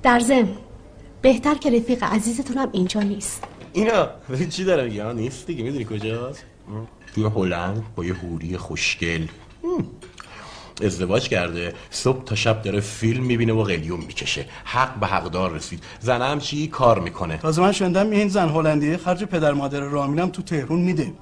[0.04, 0.50] در ضمن
[1.22, 3.44] بهتر که رفیق عزیزتونم اینجا نیست.
[3.74, 5.64] اینا ببین چی داره میگه آه، نیست دیگه.
[5.64, 6.44] می‌دونی کجاست؟
[7.16, 9.28] توی هلند با یه حوری خوشگل.
[9.64, 9.88] هم.
[10.84, 11.74] ازدواج کرده.
[11.90, 14.46] صبح تا شب داره فیلم می‌بینه و قلیون می‌کشه.
[14.66, 15.84] حق به حقدار رسید.
[16.00, 18.98] زنم چی کار می‌کنه؟ تازه من شنیدم این زن هلندیه.
[18.98, 21.14] خرج پدر مادر رامینم تو تهرون میده.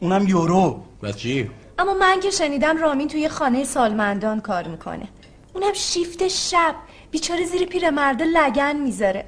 [0.00, 0.82] اونم یورو.
[1.02, 5.08] بس چی؟ اما من که شنیدم رامین توی خانه سالمندان کار می‌کنه.
[5.54, 6.74] اونم شیفت شب.
[7.10, 9.24] بیچاره زیر پیرمرده لگن می‌ذاره.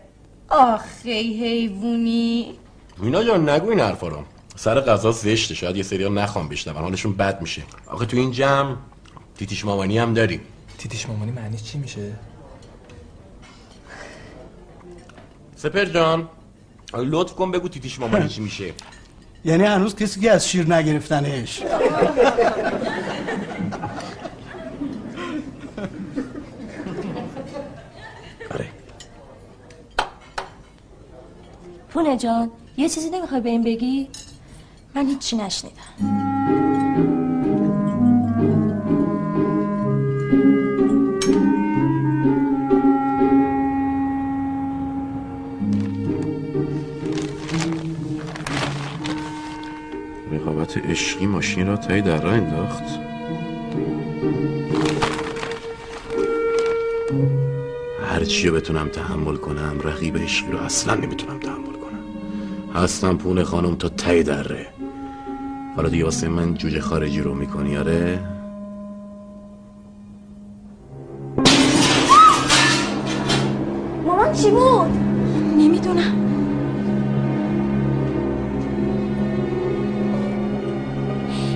[0.48, 2.54] آخه حیوونی
[2.98, 4.22] مینا جان نگو این حرفا رو.
[4.56, 7.62] سر غذا زشته شاید یه سری نخوام بشنون حالشون بد میشه.
[7.86, 8.76] آخه تو این جمع
[9.38, 10.40] تیتیش مامانی هم داری
[10.78, 12.12] تیتیش مامانی معنیش چی میشه؟
[15.56, 16.28] سپر جان
[16.94, 18.72] لطف کن بگو تیتیش مامانی چی میشه.
[19.44, 21.62] یعنی هنوز کسی که از شیر نگرفتنش.
[31.94, 34.08] پونه جان یه چیزی نمی‌خوای به این بگی؟
[34.94, 35.74] من هیچی نشنیدم
[50.32, 52.82] رقابت عشقی ماشین را تایی در راه انداخت
[58.04, 61.63] هر چی رو بتونم تحمل کنم رقیب عشقی رو اصلا نمی‌تونم تحمل
[62.74, 64.66] هستم پونه خانم تا ته دره
[65.76, 68.20] حالا دیگه واسه من جوجه خارجی رو می‌کنی آره
[74.06, 74.90] مامان چی بود؟
[75.58, 76.14] نمی‌دونم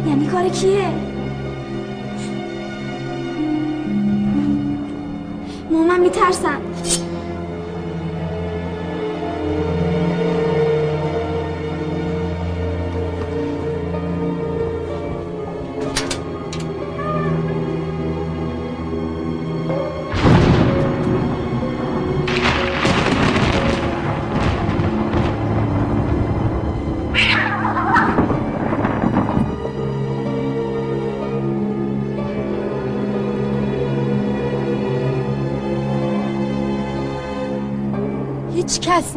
[0.07, 0.90] یعنی کار کیه؟
[5.70, 6.67] مامان میترسم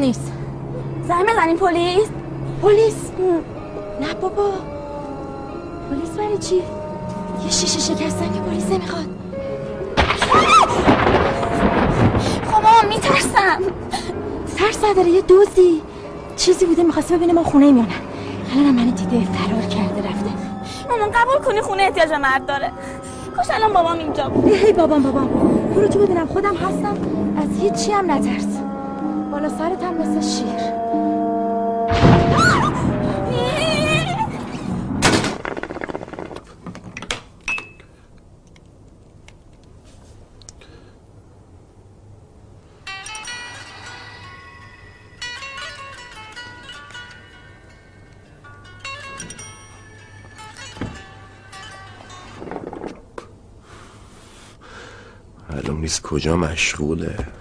[0.01, 0.31] نیست.
[1.07, 2.07] زنگ بزنیم پلیس.
[2.61, 3.11] پلیس.
[4.01, 4.49] نه بابا.
[5.89, 6.55] پلیس برای چی؟
[7.45, 9.05] یه شیشه شکستن که پلیس نمی‌خواد.
[12.51, 13.61] خب میترسم.
[14.57, 15.81] ترس نداره یه دوزی.
[16.35, 17.87] چیزی بوده می‌خواسته ببینه ما خونه میانن
[18.57, 20.31] الان منو دیده فرار کرده رفته.
[20.89, 22.71] مامان قبول کنی خونه احتیاج مرد داره.
[23.35, 24.53] کاش الان بابام اینجا بود.
[24.53, 25.27] هی بابام بابام.
[25.75, 26.97] برو تو ببینم خودم هستم.
[27.37, 28.47] از هیچی هم نترس.
[29.31, 30.71] بالا سرت هم مثل شیر.
[56.03, 57.40] کجا مشغوله.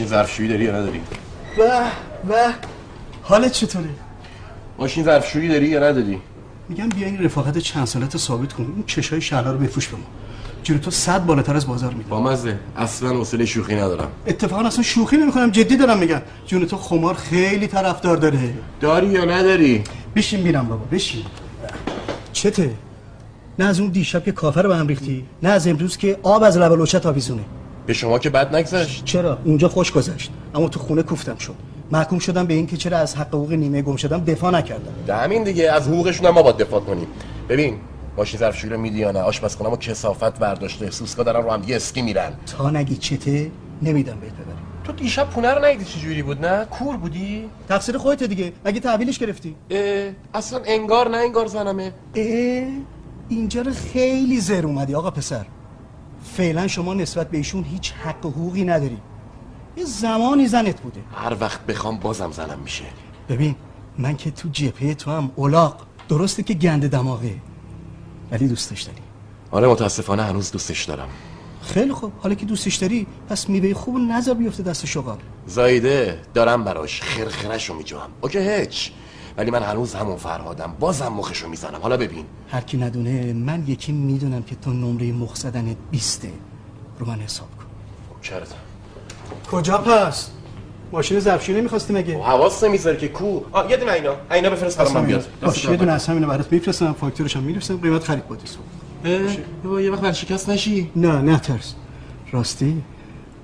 [0.00, 1.00] ماشین ظرفشویی داری یا نداری؟
[1.56, 1.68] به
[2.28, 2.54] به.
[3.22, 3.88] حالت چطوره؟
[4.78, 6.20] ماشین ظرفشویی داری یا نداری؟
[6.68, 8.62] میگم بیا این رفاقت چند سالت ثابت کن.
[8.62, 10.02] اون چشای شعلا رو بفروش به ما.
[10.62, 12.58] جلو تو صد بالاتر از بازار میده با مزه.
[12.76, 14.08] اصلا حوصله شوخی ندارم.
[14.26, 15.50] اتفاقا اصلا شوخی نمی‌کنم.
[15.50, 16.22] جدی دارم میگم.
[16.46, 18.54] جون تو خمار خیلی طرفدار داره.
[18.80, 19.84] داری یا نداری؟
[20.16, 21.24] بشین میرم بابا بشین.
[22.32, 22.70] چته؟
[23.58, 26.56] نه از اون دیشب که کافر به هم ریختی نه از امروز که آب از
[26.56, 27.42] لب لوچت آویزونه.
[27.90, 29.04] به شما که بد نگذشت.
[29.04, 30.30] چرا؟ اونجا خوش گذشت.
[30.54, 31.54] اما تو خونه کوفتم شد.
[31.92, 34.92] محکوم شدم به اینکه چرا از حق حقوق نیمه گم شدم دفاع نکردم.
[35.06, 35.72] ده همین دیگه.
[35.72, 37.06] از حقوقشون هم ما باید دفاع کنیم.
[37.48, 37.78] ببین
[38.16, 40.90] ماشین ظرفشویی رو میدی یا نه؟ آشپزخونه‌مو کسافت برداشته.
[40.90, 42.32] سوسکا دارن رو هم دیگه اسکی میرن.
[42.58, 43.50] تا نگی چته
[43.82, 44.56] نمیدم بهت ببرم.
[44.84, 48.52] تو دیشب پونه رو ندیدی چجوری بود نه؟ کور بودی؟ تقصیر خودت دیگه.
[48.64, 51.92] مگه تحویلش گرفتی؟ اه، اصلا انگار نه انگار زنمه.
[52.14, 52.68] اه
[53.28, 55.46] اینجا رو خیلی زر اومدی آقا پسر.
[56.36, 58.98] فعلا شما نسبت به ایشون هیچ حق و حقوقی نداری
[59.76, 61.00] یه زمانی زنت بوده.
[61.14, 62.84] هر وقت بخوام بازم زنم میشه.
[63.28, 63.56] ببین
[63.98, 65.86] من که تو جبهه تو هم اولاق.
[66.08, 67.34] درسته که گند دماغه.
[68.30, 68.98] ولی دوستش داری.
[69.50, 71.08] آره متاسفانه هنوز دوستش دارم.
[71.62, 72.12] خیلی خوب.
[72.18, 75.18] حالا که دوستش داری پس میوه خوب نظر بیفته دست شغال.
[75.46, 78.10] زایده دارم براش خرخرش رو میجوام.
[78.20, 78.92] اوکی هیچ.
[79.40, 80.74] ولی من هنوز همون فرهادم.
[80.80, 81.78] بازم مخشو می‌زنم.
[81.82, 82.24] حالا ببین.
[82.50, 86.32] هر کی ندونه من یکی می‌دونم که تو نمره مخ زدنت بیسته
[86.98, 87.64] رو من حساب کن.
[88.22, 88.54] چرت.
[89.50, 90.30] کجا پس؟
[90.92, 94.14] ماشین ظرفشویی نمی‌خواستی مگه؟ حواس نمی‌ذاری که کو؟ آ یه دونه اینا.
[94.30, 95.26] اینا بفرست برام من بیاد.
[95.42, 96.92] باشه یه دونه از همینو برات میفرستم.
[96.92, 98.44] فاکتورش هم می‌رسم قیمت خرید بودی
[99.04, 100.90] اه، یه وقت ورشکست نشی.
[100.96, 101.74] نه نه ترس.
[102.32, 102.82] راستی؟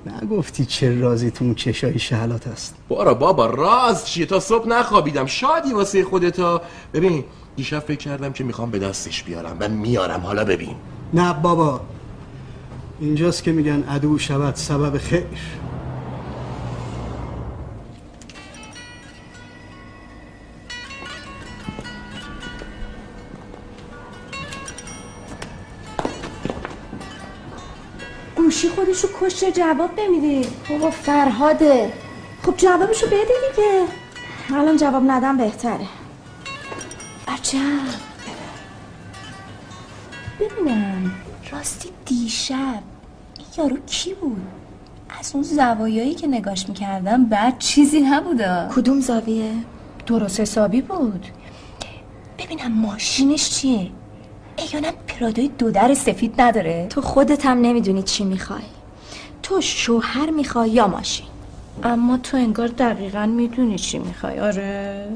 [0.06, 5.26] نگفتی چه رازی تو اون چشای شهلات هست بارا بابا راز چیه؟ تا صبح نخوابیدم.
[5.26, 6.62] شادی واسه خودتا
[6.94, 7.24] ببین
[7.56, 10.20] دیشب فکر کردم که می‌خوام به دستش بیارم و میارم.
[10.20, 10.74] حالا ببین.
[11.14, 11.80] نه بابا.
[13.00, 15.24] اینجاست که میگن عدو شود سبب خیر.
[28.46, 31.92] گوشی خودشو کشته جواب نمیدی بابا فرهاده.
[32.42, 33.84] خب جوابشو بده دیگه.
[34.58, 35.86] الان جواب ندم بهتره.
[37.28, 37.60] عجب.
[40.40, 41.12] ببینم.
[41.52, 42.82] راستی دیشب
[43.38, 44.46] این یارو کی بود؟
[45.20, 49.52] از اون زوایایی که نگاش می‌کردم بعد چیزی نبودا کدوم زاویه؟
[50.06, 51.26] درست حسابی بود.
[52.38, 53.90] ببینم ماشینش چیه.
[54.58, 56.86] ایانم پرادوی دو در سفید نداره.
[56.90, 58.62] تو خودت هم نمی‌دونی چی می‌خوای.
[59.42, 61.26] تو شوهر می‌خوای یا ماشین؟
[61.82, 64.40] اما تو انگار دقیقا می‌دونی چی می‌خوای.
[64.40, 65.08] آره.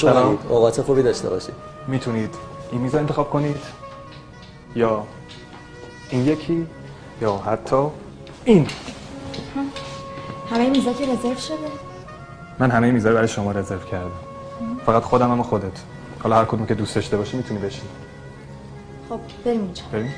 [0.00, 0.04] خوش.
[0.04, 1.54] اومدید اوقات خوبی داشته باشید
[1.88, 2.34] می‌تونید
[2.72, 3.56] این میز رو انتخاب کنید
[4.76, 5.06] یا
[6.10, 6.66] این یکی
[7.22, 7.86] یا حتی
[8.44, 8.66] این.
[10.50, 11.56] همه میزا که رزرو شده؟
[12.58, 14.10] من همه میزا برای شما رزرو کردم.
[14.86, 15.82] فقط خودم هم و خودت.
[16.22, 17.84] حالا هر کدوم که دوست داشته باشی می‌تونی بشین.
[19.08, 19.82] خب بریم اینجا.
[19.92, 20.14] بریم.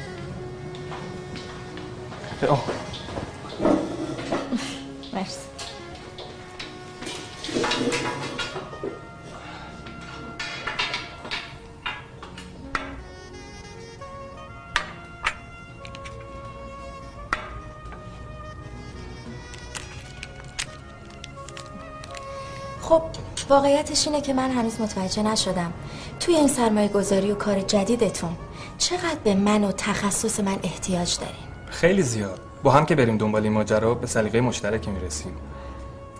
[23.57, 25.73] واقعیتش اینه که من هنوز متوجه نشدم.
[26.21, 28.37] توی این سرمایه گذاری و کار جدیدتون
[28.79, 31.35] چقدر به من و تخصص من احتیاج دارین؟
[31.67, 32.41] خیلی زیاد.
[32.63, 35.33] با هم که بریم دنبال این ماجرا به سلیقه مشترکی می‌رسیم.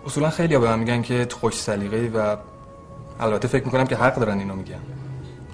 [0.07, 2.37] اصولا خیلی به من میگن که خوش سلیقه و
[3.21, 4.81] البته فکر می‌کنم که حق دارن اینو میگن.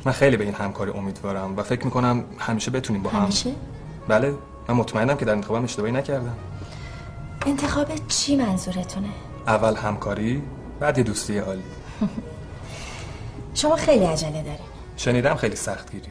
[0.04, 3.50] من خیلی به این همکاری امیدوارم و فکر می‌کنم همیشه بتونیم با هم همیشه؟
[4.08, 4.34] بله.
[4.68, 6.36] من مطمئنم که در انتخابم اشتباهی نکردم.
[7.46, 9.08] انتخاب چی منظورتونه؟
[9.46, 10.42] اول همکاری
[10.82, 11.62] بعد یه دوستی عالی
[13.60, 14.66] شما خیلی عجله دارین.
[14.96, 16.08] شنیدم خیلی سختگیری.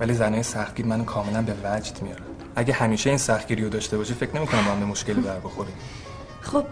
[0.00, 2.22] ولی زنای سختگیر منو کاملا به وجد میارن.
[2.56, 5.74] اگه همیشه این سختگیری رو داشته باشی فکر نمی‌کنم با هم به مشکلی بر بخوریم.
[6.40, 6.64] خب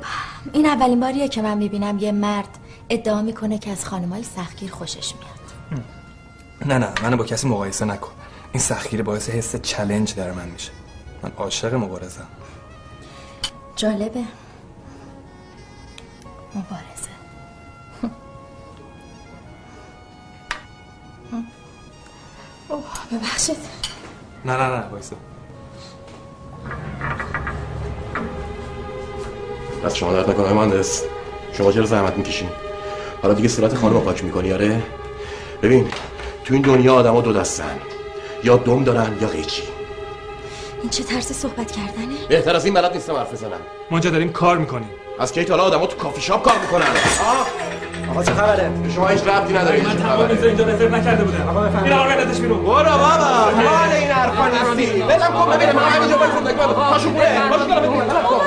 [0.52, 2.58] این اولین باریه که من می‌بینم یه مرد
[2.90, 5.82] ادعا می‌کنه که از خانمای سختگیر خوشش میاد.
[6.66, 8.12] نه نه منو با کسی مقایسه نکن.
[8.52, 10.70] این سختگیری باعث حس چلنج در من میشه.
[11.22, 12.26] من عاشق مبارزم.
[13.76, 14.24] جالبه.
[16.54, 16.97] مبارزه.
[22.68, 23.56] اوه ببخشید.
[24.44, 25.16] نه نه نه وایسا.
[29.84, 31.04] دست شما درد نکنه مهندس.
[31.52, 32.48] شما چرا زحمت می‌کشین؟
[33.22, 34.82] حالا دیگه صورت خانم رو پاک می‌کنی آره؟
[35.62, 35.88] ببین
[36.44, 37.78] تو این دنیا آدما دو دستن.
[38.44, 39.62] یا دم دارن یا قیچی.
[40.82, 43.50] این چه طرز صحبت کردنه؟ بهتر از این بلد نیستم حرف بزنم.
[43.90, 44.90] ما اینجا داریم کار می‌کنیم.
[45.18, 46.86] از کی تا حالا آدما تو کافی شاپ کار می‌کنن؟
[48.10, 51.48] آقا چه خبره؟ شما هیچ ربطی نداره من تمام اینجا اینجا رزرو نکرده بودم.
[51.48, 51.92] آقا بفرمایید.
[51.92, 52.84] این آقا بیرون برو بابا
[53.56, 55.00] مال این حرفا نیستی.
[55.02, 55.76] بلم کن ببینم.
[55.76, 58.44] من همینجا باید فوندک پاشو بوره پاشو ببینم بلم کن.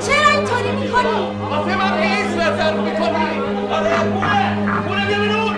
[0.00, 1.16] چرا اینطوری می‌کنی؟
[1.50, 3.16] آخه من نیست بهتر می‌کنی.
[3.72, 3.90] آره
[4.88, 5.56] پوره بیا بیرون.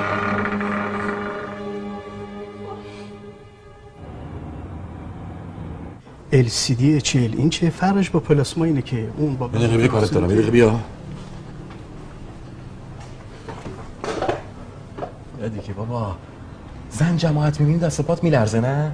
[6.32, 10.10] LCD چل این چه فرقش با پلاسما اینه که اون با یه دقیقه بیا کارت
[10.14, 10.30] دارم.
[10.30, 10.74] یه دقیقه بیا.
[15.48, 16.16] بیا دیگه بابا.
[16.90, 18.92] زن جماعت می‌بینی دست پات میلرزه نه؟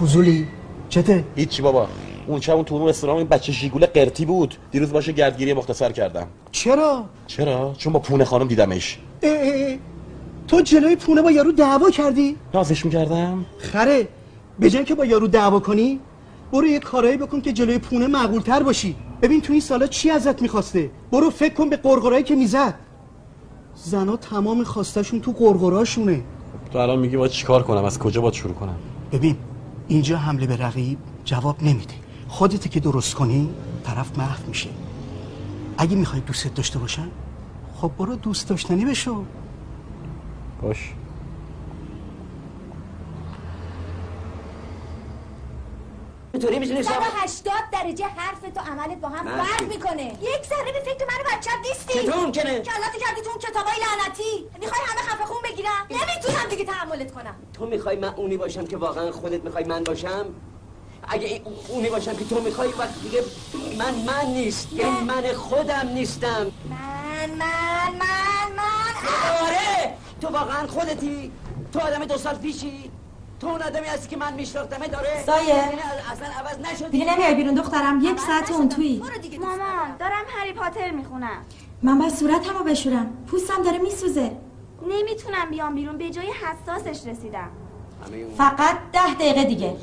[0.00, 0.48] فضولی؟
[0.88, 1.88] چته؟ هیچی بابا.
[2.26, 4.54] اون شب اون تو اون رستوران این بچه شیگول قرتی بود.
[4.70, 6.26] دیروز باشه گردگیری مختصر کردم.
[6.50, 8.98] چرا؟ چرا؟ چون با پونه خانم دیدمش.
[9.22, 9.76] اه اه اه.
[10.48, 13.44] تو جلوی پونه با یارو دعوا کردی؟ نازش می‌کردم.
[13.58, 14.08] خره
[14.58, 16.00] به جای که با یارو دعوا کنی
[16.52, 18.96] برو یه کارایی بکن که جلوی پونه معقول تر باشی.
[19.22, 22.74] ببین تو این سالا چی ازت می‌خواسته؟ برو فکر کن به قرقرایی که می‌زد.
[23.84, 26.24] زنا تمام خواستشون تو قرقراشونه
[26.72, 28.76] تو الان میگی باید چیکار کنم؟ از کجا باید شروع کنم؟
[29.12, 29.36] ببین
[29.88, 31.94] اینجا حمله به رقیب جواب نمیده.
[32.28, 33.48] خودت که درست کنی
[33.84, 34.70] طرف محو میشه.
[35.78, 37.08] اگه می‌خوای دوستت داشته باشن
[37.74, 39.24] خب برو دوست داشتنی بشو.
[40.62, 40.92] باش.
[46.34, 50.04] 180 درجه حرف تو عملت با هم فرق؟ می‌کنه.
[50.04, 53.72] یک ذره به فکر من و بچت نیستی چطور ممکنه؟ کلاتو کردی تو اون کتابای
[53.74, 54.48] لعنتی.
[54.60, 57.34] می‌خوای همه خفه خون بگیرم؟ نمی‌تونم دیگه تحملت کنم.
[57.52, 60.26] تو می‌خوای من اونی باشم که واقعا خودت می‌خوای من باشم؟
[61.08, 63.22] اگه اونی باشم که تو می‌خوای وقت دیگه
[63.78, 64.72] من من نیست.
[64.72, 66.46] یعنی من خودم نیستم.
[66.70, 68.94] من من من من
[69.46, 69.94] آره!
[70.20, 71.32] تو واقعا خودتی.
[71.72, 72.90] تو آدم دو سال پیشی.
[73.40, 75.54] تو اون آدمی هستی که من میشناختمه داره؟ سایه.
[76.12, 79.02] اصلا عوض نشدی؟ دیگه نمیای بیرون دخترم یک ساعت اون توی
[79.40, 80.24] مامان دارم.
[80.38, 81.44] هری پاتر می‌خونم.
[81.82, 83.12] من باید صورتمو بشورم.
[83.30, 84.36] پوستم داره میسوزه.
[84.88, 87.48] نمی‌تونم بیام بیرون به جای حساسش رسیدم.
[88.38, 89.76] فقط ده دقیقه دیگه.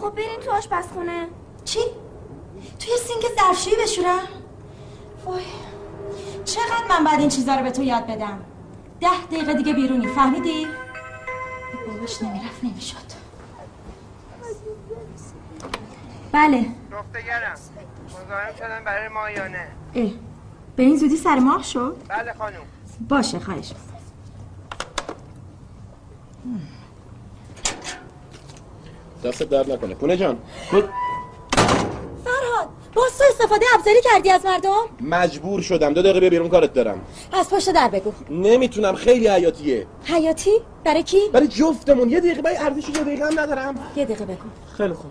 [0.00, 1.28] خب بریم تو آشپزخونه
[1.64, 1.78] چی؟
[2.78, 4.20] توی سینک ظرفشویی بشورم؟
[5.24, 5.42] وای
[6.44, 8.40] چقدر من بعد این چیزا رو به تو یاد بدم؟
[9.00, 10.66] ده دقیقه دیگه بیرونی فهمیدی؟
[11.86, 12.96] باباش نمی‌رفت نمی‌شد.
[16.32, 16.66] بله.
[16.92, 17.56] گفتگرم
[18.06, 19.66] مزاحم شدم برای مایانه.
[19.94, 20.10] اه.
[20.76, 22.60] به این زودی سر ماه شد؟ بله خانم.
[23.08, 23.72] باشه خواهش
[29.24, 29.94] دست درد نکنه.
[29.94, 30.38] پونه جان.
[32.94, 35.92] باز تو استفاده ابزاری کردی از مردم؟ مجبور شدم.
[35.92, 37.00] دو دقیقه بیرون کارت دارم.
[37.32, 38.12] از پشت در بگو.
[38.30, 38.94] نمی‌تونم.
[38.94, 39.86] خیلی حیاتیه.
[40.04, 40.50] حیاتی؟
[40.84, 42.10] برای کی؟ برای جفتمون.
[42.10, 43.74] یه دقیقه برای ارزش یه دقیقه هم ندارم.
[43.96, 44.48] یه دقیقه بگو.
[44.76, 45.10] خیلی خوب.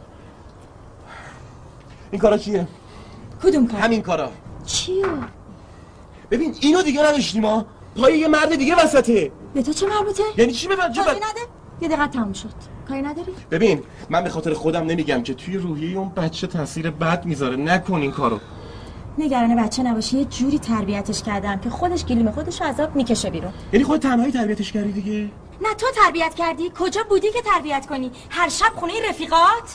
[2.12, 2.68] این کارا چیه؟
[3.44, 4.32] کدوم کار؟ همین کارا.
[4.66, 5.06] چیو؟
[6.32, 7.66] ببین اینو دیگه نداشتیم ما
[7.98, 9.32] پای یه مرد دیگه وسطه.
[9.54, 10.68] به تو چه مربوطه؟ یعنی چی.
[10.68, 10.80] نده.
[11.82, 12.50] یه دقیقه تموم شد.
[12.90, 17.26] کاری نداری؟ ببین من به خاطر خودم نمیگم که توی روحی اون بچه تاثیر بد
[17.26, 17.56] می‌ذاره.
[17.56, 18.40] نکن این کارو.
[19.18, 23.54] نگران بچه نباشه یه جوری تربیتش کردم که خودش گلیم خودش عذاب می‌کشه بیرون.
[23.74, 25.30] یعنی خود تنهایی تربیتش کردی دیگه؟
[25.62, 26.72] نه تو تربیت کردی.
[26.80, 29.74] کجا بودی که تربیت کنی؟ هر شب خونه رفیقات؟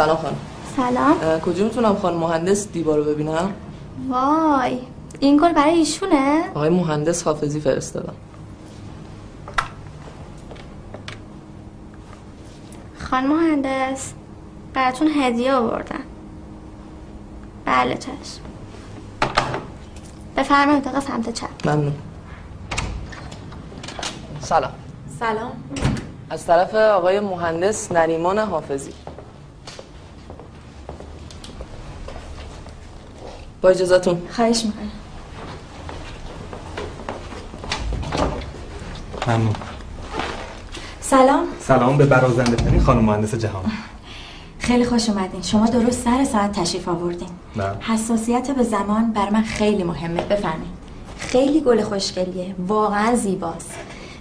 [0.00, 0.36] سلام خانم.
[0.76, 1.40] سلام.
[1.64, 3.52] می‌تونم خانم؟ مهندس دیبا رو ببینم.
[4.08, 4.78] وای
[5.18, 8.14] این گل برای ایشونه؟ آقای مهندس حافظی فرستادم.
[12.98, 14.12] خان مهندس
[14.74, 16.00] براتون هدیه آوردن
[17.64, 18.40] بله چشم.
[20.36, 21.48] بفرمایید اتاق سمت چپ.
[21.68, 21.94] ممنون.
[24.40, 24.72] سلام.
[25.20, 25.52] سلام.
[26.30, 28.92] از طرف آقای مهندس نریمان حافظی.
[33.60, 34.90] با اجازتون خواهش می‌کنم.
[39.26, 39.54] ممنون.
[41.00, 41.44] سلام.
[41.60, 43.64] سلام به برازنده ترین خانم مهندس جهان.
[44.58, 45.42] خیلی خوش اومدین.
[45.42, 47.28] شما درست سر ساعت تشریف آوردین.
[47.56, 50.22] نه حساسیت به زمان بر من خیلی مهمه.
[50.22, 50.80] بفرمایید.
[51.18, 52.54] خیلی گل خوشگلیه.
[52.68, 53.74] واقعا زیباست.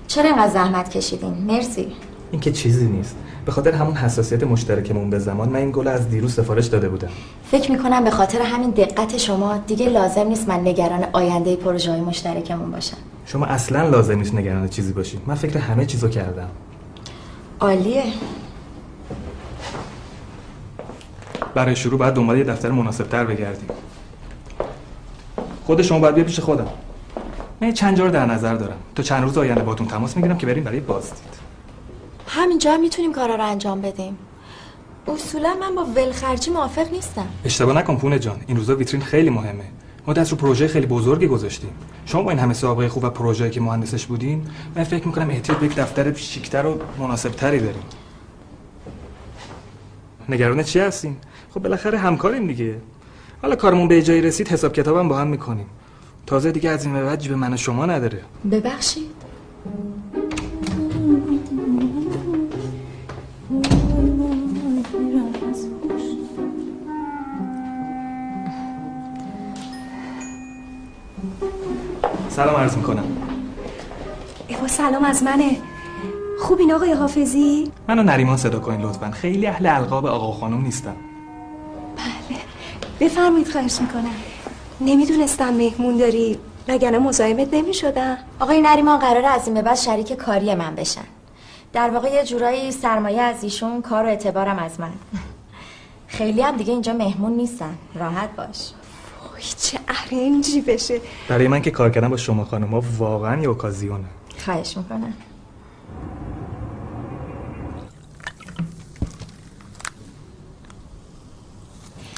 [0.07, 1.91] چرا اینقدر زحمت کشیدین؟ مرسی.
[2.31, 3.15] این که چیزی نیست.
[3.45, 7.09] به خاطر همون حساسیت مشترکمون به زمان من این گل از دیروز سفارش داده بودم.
[7.51, 12.01] فکر می‌کنم به خاطر همین دقت شما دیگه لازم نیست من نگران آینده پروژه های
[12.01, 12.97] مشترکمون باشم.
[13.25, 16.49] شما اصلا لازم نیست نگران چیزی باشی من فکر همه چیزو کردم.
[17.59, 18.03] عالیه.
[21.55, 23.69] برای شروع باید دنبال یه دفتر مناسبتر بگردیم.
[25.65, 26.67] خود شما باید بیا پیش خودم.
[27.61, 28.77] من چند جا رو در نظر دارم.
[28.95, 31.38] تا چند روز آینده باتون تماس می‌گیرم که بریم برای بازدید.
[32.29, 34.17] همینجا هم می‌تونیم کارا رو انجام بدیم.
[35.07, 37.27] اصولا من با ولخرجی موافق نیستم.
[37.45, 38.39] اشتباه نکن پونه جان.
[38.47, 39.63] این روزا ویترین خیلی مهمه.
[40.07, 41.69] ما دست رو پروژه خیلی بزرگی گذاشتیم.
[42.05, 45.57] شما با این همه سابقه خوب و پروژه‌ای که مهندسش بودین من فکر می‌کنم احتیاج
[45.57, 47.83] به یک دفتر شیکتر و مناسبتری داریم.
[50.29, 51.17] نگران چی هستین؟
[51.53, 52.75] خب بالاخره همکاریم دیگه.
[53.41, 55.65] حالا کارمون به جایی رسید حساب کتابم با هم می‌کنیم.
[56.25, 58.21] تازه دیگه از این به بعد جیب من و شما نداره.
[58.51, 59.11] ببخشید.
[72.39, 73.03] سلام عرض می‌کنم.
[74.47, 75.57] ایوا سلام از منه.
[76.39, 79.11] خوبین آقای حافظی؟ منو نریمان صدا کنین لطفا.
[79.11, 80.95] خیلی اهل القاب آقا خانم نیستم
[82.99, 84.15] بفرمایید خواهش می‌کنم.
[84.81, 86.37] نمی‌دونستم مهمون داری
[86.67, 88.17] وگرنه مزاحمت نمی‌شدم.
[88.39, 91.05] آقای نریمان قراره از این به بعد شریک کاری من بشن.
[91.73, 94.91] در واقع یه جورایی سرمایه از ایشون کار و اعتبارم از من.
[96.07, 97.75] خیلی هم دیگه اینجا مهمون نیستن.
[97.95, 98.71] راحت باش.
[99.39, 101.01] چه ارنجی بشه.
[101.29, 104.05] برای من که کار کردن با شما خانم ها واقعا یه اوکازیونه
[104.45, 105.13] خواهش می‌کنم.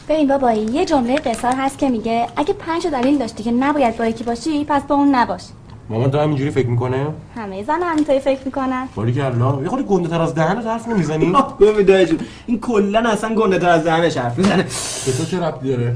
[0.10, 4.06] ببین بابایی یه جمله قصار هست که میگه اگه پنج دلیل داشتی که نباید با
[4.06, 5.44] یکی باشی پس با اون نباش.
[5.90, 8.88] مامان تو همینجوری فکر می‌کنه؟ همه زن همینطوری فکر می‌کنن.
[8.96, 12.60] باری که الله یه خورده گنده تر از دهنت حرف نمی‌زنی؟ ببین دایی جون این
[12.60, 14.64] کلا اصلا گنده تر از دهنش حرف می‌زنه.
[15.06, 15.96] به تو چه ربطی داره؟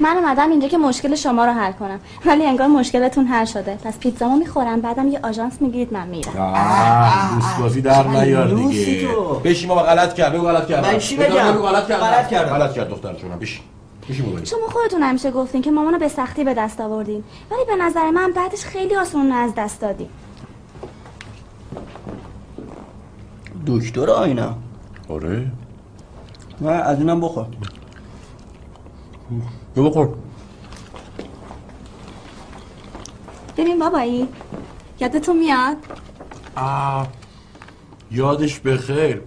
[0.00, 2.00] من اومدم اینجا که مشکل شما رو حل کنم.
[2.26, 3.78] ولی انگار مشکلتون حل شده.
[3.84, 6.36] پس پیتزامو می‌خورم بعدم یه آژانس می‌گیرید من میرم.
[6.36, 9.08] آه دوست بازی در نیار دیگه.
[9.44, 10.32] بشین بابا غلط کرد.
[10.32, 12.58] بگو غلط کردم من چی بگم؟ غلط کردم غلط کردم.
[12.58, 13.38] غلط کرد دختر جونم.
[13.38, 14.44] بابا.
[14.44, 17.24] شما خودتون همیشه گفتین که مامانو به سختی به دست آوردین.
[17.50, 20.08] ولی به نظر من بعدش خیلی آسون از دست دادین.
[23.66, 24.54] دکتر آینا
[25.08, 25.46] آره.
[26.60, 27.46] نه از اینم بخور.
[29.74, 30.08] بیا بخور
[33.56, 34.28] ببین بابایی
[35.00, 35.76] یادتون میاد؟
[36.56, 37.08] آه
[38.10, 39.22] یادش بخیر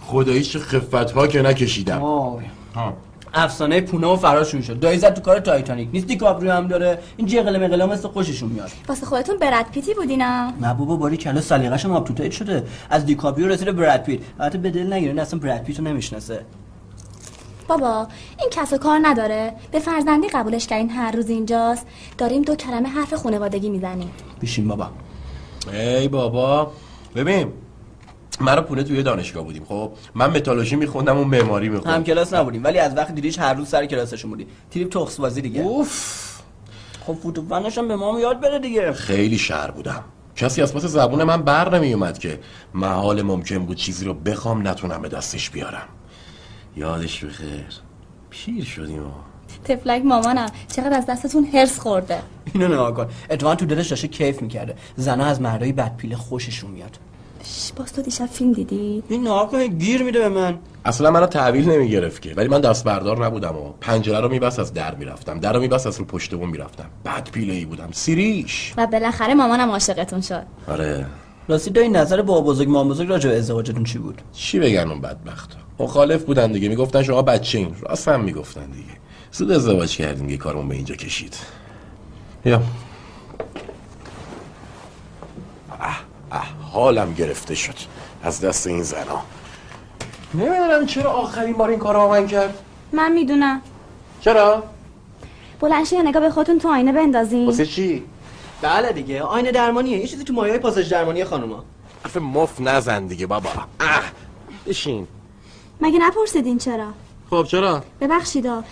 [0.00, 1.98] خدایی چه خفت ها که نکشیدم.
[1.98, 2.44] وای.
[2.74, 2.92] ها.
[3.34, 4.80] افسانه پونه و فراشون شد.
[4.80, 5.88] دایی زد تو کار تایتانیک.
[5.92, 6.98] نیست دیکاپریو هم داره.
[7.16, 8.70] این جغل مغلا مثل خوششون میاد.
[8.88, 12.66] واسه خودتون براد پیتی بودینا نه بابا باری کلا سلیقه‌ش هم شده.
[12.90, 14.20] از دیکاپریو رسیده براد پیت.
[14.40, 16.44] البته به دل نگیرین اصلا براد پیتو نمی‌شناسه.
[17.68, 18.08] بابا
[18.40, 19.52] این کس و کار نداره.
[19.72, 21.86] به فرزندی قبولش کردین هر روز اینجاست.
[22.18, 24.10] داریم دو کلمه حرف خانوادگی می‌زنیم.
[24.42, 24.90] بشین بابا.
[25.72, 26.72] ای بابا.
[27.16, 27.52] ببین
[28.40, 32.64] من پونه توی دانشگاه بودیم خب؟ من متالوژی میخوندم و معماری هم میخوندم کلاس نبودیم
[32.64, 35.60] ولی از وقت دیدیش هر روز سر کلاسشون بودی تریپ تخس بازی دیگه.
[35.60, 36.40] اوف.
[37.06, 38.92] خب فوتو فنش هم به ما هم یاد بره دیگه.
[38.92, 40.04] خیلی شهر بودم.
[40.36, 42.40] کسی از پس زبون من بر نمی اومد که
[42.74, 45.88] محال ممکن بود چیزی رو بخوام نتونم به دستش بیارم.
[46.76, 47.66] یادش بخیر
[48.30, 49.10] پیر شدیم و
[49.64, 52.18] تفلک مامانم چقدر از دستتون هرس خورده؟
[52.54, 53.06] اینو نگاه کن.
[53.30, 54.74] اتفاقا تو دلش داشته کیف می‌کرده.
[54.96, 56.98] زنا از مردای بدپیل خوششون میاد.
[57.76, 60.58] باز تو دیشب فیلم دیدی؟ این نگاه کن گیر میده به من.
[60.84, 62.34] اصلا منو تحویل نمی گرفت که.
[62.34, 65.40] ولی من دست بردار نبودم و پنجره رو میبست از در می‌رفتم.
[65.40, 66.86] در رو میبست از رو پشت بوم می‌رفتم.
[67.04, 67.88] بد پیله ای بودم.
[67.92, 68.74] سیریش.
[68.76, 70.42] و بالاخره مامانم عاشقتون شد.
[70.68, 71.06] آره.
[71.48, 75.00] راستی دایی نظر با بزرگ مام بزرگ راجع به ازدواجتون چی بود؟ چی بگن اون
[75.00, 76.68] بدبخت مخالف بودن دیگه.
[76.68, 78.92] می‌گفتن شما بچه این راست هم می‌گفتن دیگه.
[79.32, 81.36] زود ازدواج کردیم یه کارمون به اینجا کشید.
[82.44, 82.62] یا
[85.80, 86.00] اه
[86.32, 87.74] اه حالم گرفته شد.
[88.22, 89.22] از دست این زنا.
[90.34, 92.58] نمی‌دونم چرا آخرین بار این کارو با من کرد.
[92.92, 93.60] من می‌دونم.
[94.20, 94.62] چرا؟
[95.60, 97.46] بلنشی یا نگاه به خودتون تو آینه بندازین.
[97.46, 98.02] واسه چی؟
[98.62, 99.22] بله دیگه.
[99.22, 99.98] آینه درمانیه.
[99.98, 101.64] یه چیزی تو مایه پاساژ درمانی خانوما.
[102.04, 103.50] حرف مف نزن دیگه بابا.
[103.80, 104.02] اه.
[104.66, 105.08] بشین.
[105.80, 106.88] مگه نپرسیدین چرا؟
[107.30, 108.64] خب چرا؟ ببخشیدا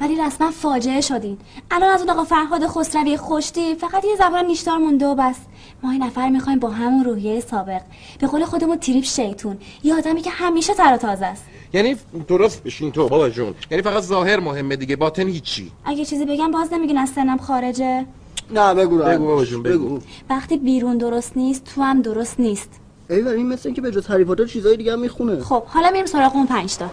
[0.00, 1.38] ولی رسما فاجعه شدین.
[1.70, 5.36] الان از اون آقا فرهاد خسروی خوشتی فقط یه زبان نیشدار مونده و بس.
[5.82, 7.80] ما این نفر می‌خوایم با همون روحیه سابق.
[8.20, 9.58] به قول خودمون تریپ شیطون.
[9.82, 11.44] یه آدمی که همیشه تر و تازه است.
[11.72, 11.96] یعنی
[12.28, 13.54] درست بشین تو بابا جون.
[13.70, 15.72] یعنی فقط ظاهر مهمه دیگه باطن هیچی.
[15.84, 18.06] اگه چیزی بگم باز نمیگین از سنم خارجه؟
[18.50, 19.98] نه بگو بگو بابا جون بگو.
[20.30, 22.68] وقتی بیرون درست نیست تو هم درست نیست.
[23.12, 25.40] ایوان این مثل اینکه به جز حریفاتا چیزای دیگه هم می‌خونه.
[25.40, 26.86] خب حالا میریم سراغ اون پنج تا.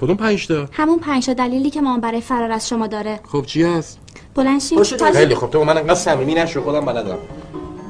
[0.00, 3.20] کدوم پنج تا؟ همون پنج تا دلیلی که ما برای فرار از شما داره.
[3.32, 3.98] خب چی هست؟
[4.34, 4.82] بلنشین
[5.12, 7.18] خیلی خب تو من انقدر صمیمی نشو خودم بلدم.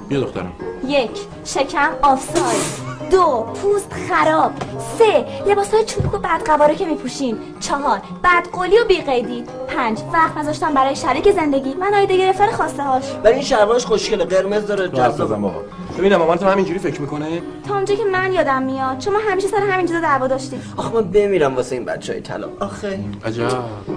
[0.08, 0.52] بیا دخترم.
[0.88, 1.10] یک
[1.44, 2.87] شکم آفساید.
[3.10, 4.52] دو پوست خراب.
[4.98, 9.44] سه لباس های چوبک و بدقواره که میپوشین چهار بدقولی و بیقیدی.
[9.68, 14.24] پنج وقت نذاشتن برای شریک زندگی من آیده گرفتن خواسته هاش ولی این شلوارش خوشگله
[14.24, 15.14] قرمز داره جذاب.
[15.14, 15.62] جذاب بابا.
[15.98, 19.60] ببینم مامانت هم همینجوری فکر می‌کنه تا اونجا که من یادم میاد شما همیشه سر
[19.70, 20.62] همین چیزا دعوا داشتید.
[20.76, 22.48] آخه من بمیرم واسه این بچه های طلا.
[22.60, 23.00] آخه.
[23.26, 23.48] عجب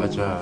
[0.03, 0.37] عجب.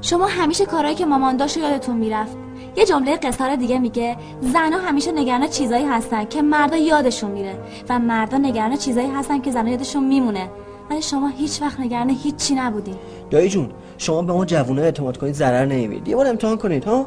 [0.00, 2.36] شما همیشه کارهایی که مامان داشت و یادتون می‌رفت.
[2.76, 4.16] یه جمله قصار دیگه میگه.
[4.40, 7.58] زنها همیشه نگران چیزایی هستن که مردا یادشون میره
[7.88, 10.48] و مردا نگران چیزایی هستن که زنها یادشون میمونه.
[10.90, 12.96] ولی شما هیچ وقت نگران هیچی نبودین.
[13.30, 16.08] دایی جون شما به ما جوونا اعتماد کنید ضرر نمی‌بینید.
[16.08, 17.06] یه بار امتحان کنید ها؟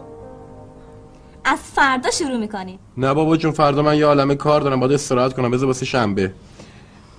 [1.46, 4.80] از فردا شروع می‌کنین نه بابا جون فردا من یه عالمه کار دارم.
[4.80, 5.52] باید استراحت کنم.
[5.52, 6.32] بذار واسه شنبه.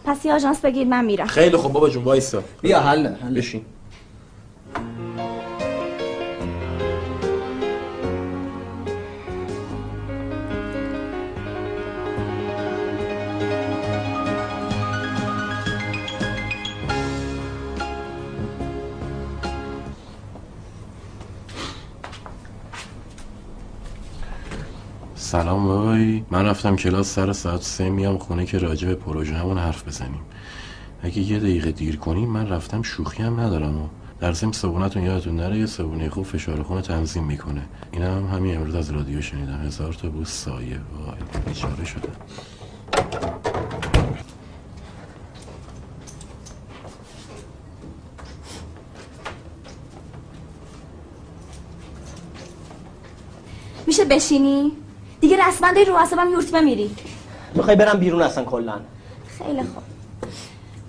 [0.05, 1.27] پس یه آژانس بگیر من میرم.
[1.27, 2.43] خیلی خوب بابا جون وایسا.
[2.63, 3.35] بیا حل حل.
[3.35, 3.63] بشین.
[25.29, 29.59] سلام بابایی من رفتم کلاس سر ساعت سه میام خونه که راجع به پروژه همون
[29.59, 30.21] حرف بزنیم.
[31.03, 33.89] اگه یه دقیقه دیر کنیم من رفتم شوخی هم ندارم و
[34.21, 37.63] در ضمن صبونتون یادتون نره یه صبونه خوب فشار خون تنظیم می‌کنه.
[37.93, 39.61] این هم همین امروز از رادیو شنیدم.
[39.67, 40.81] هزار تا بوس سایه.
[41.07, 42.09] وای بیچاره شده.
[53.87, 54.73] میشه بشینی؟
[55.21, 56.91] دیگه رسما داری رو حسابم یورتمه میری
[57.55, 58.81] می‌خوای برم بیرون اصلا کلا.
[59.39, 59.83] خیلی خوب.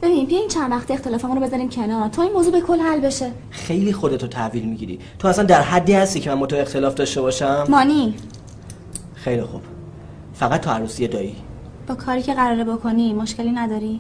[0.02, 2.10] ببین بیا این چند وقت اختلافمون رو بذاریم کنار.
[2.10, 3.32] تا این موضوع به کل حل بشه.
[3.50, 5.00] خیلی خودتو تحویل می‌گیری.
[5.20, 8.16] تو اصلا در حدی هستی که من با تو اختلاف داشته باشم؟ مانی.
[9.16, 9.62] خیلی خوب.
[10.34, 11.36] فقط تو عروسی دایی.
[11.88, 14.00] با کاری که قراره بکنی مشکلی نداری؟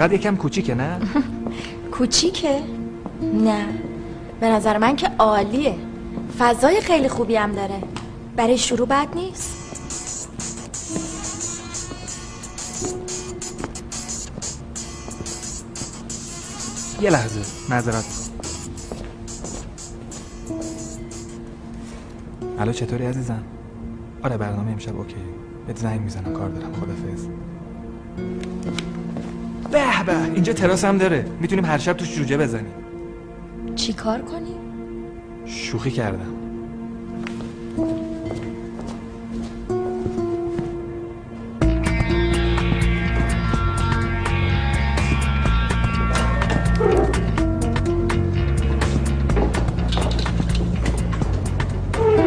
[0.00, 0.98] فقط یکم کوچیکه نه؟
[1.98, 2.60] کوچیکه؟
[3.34, 3.66] نه.
[4.40, 5.74] به نظر من که عالیه.
[6.38, 7.82] فضای خیلی خوبی هم داره.
[8.36, 9.56] برای شروع بد نیست.
[17.02, 17.40] یه لحظه.
[17.70, 18.30] معذرت.
[22.58, 23.42] الو چطوری عزیزم؟
[24.22, 25.14] آره برنامه امشب اوکی.
[25.66, 27.29] بهت زنگ می‌زنم کار دارم خدافظ
[29.70, 30.22] به به.
[30.34, 31.24] اینجا تراس هم داره.
[31.40, 32.74] می‌تونیم هر شب توش جوجه بزنیم.
[33.76, 34.54] چی کار کنی؟
[35.44, 36.36] شوخی کردم.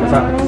[0.05, 0.42] بفرمایید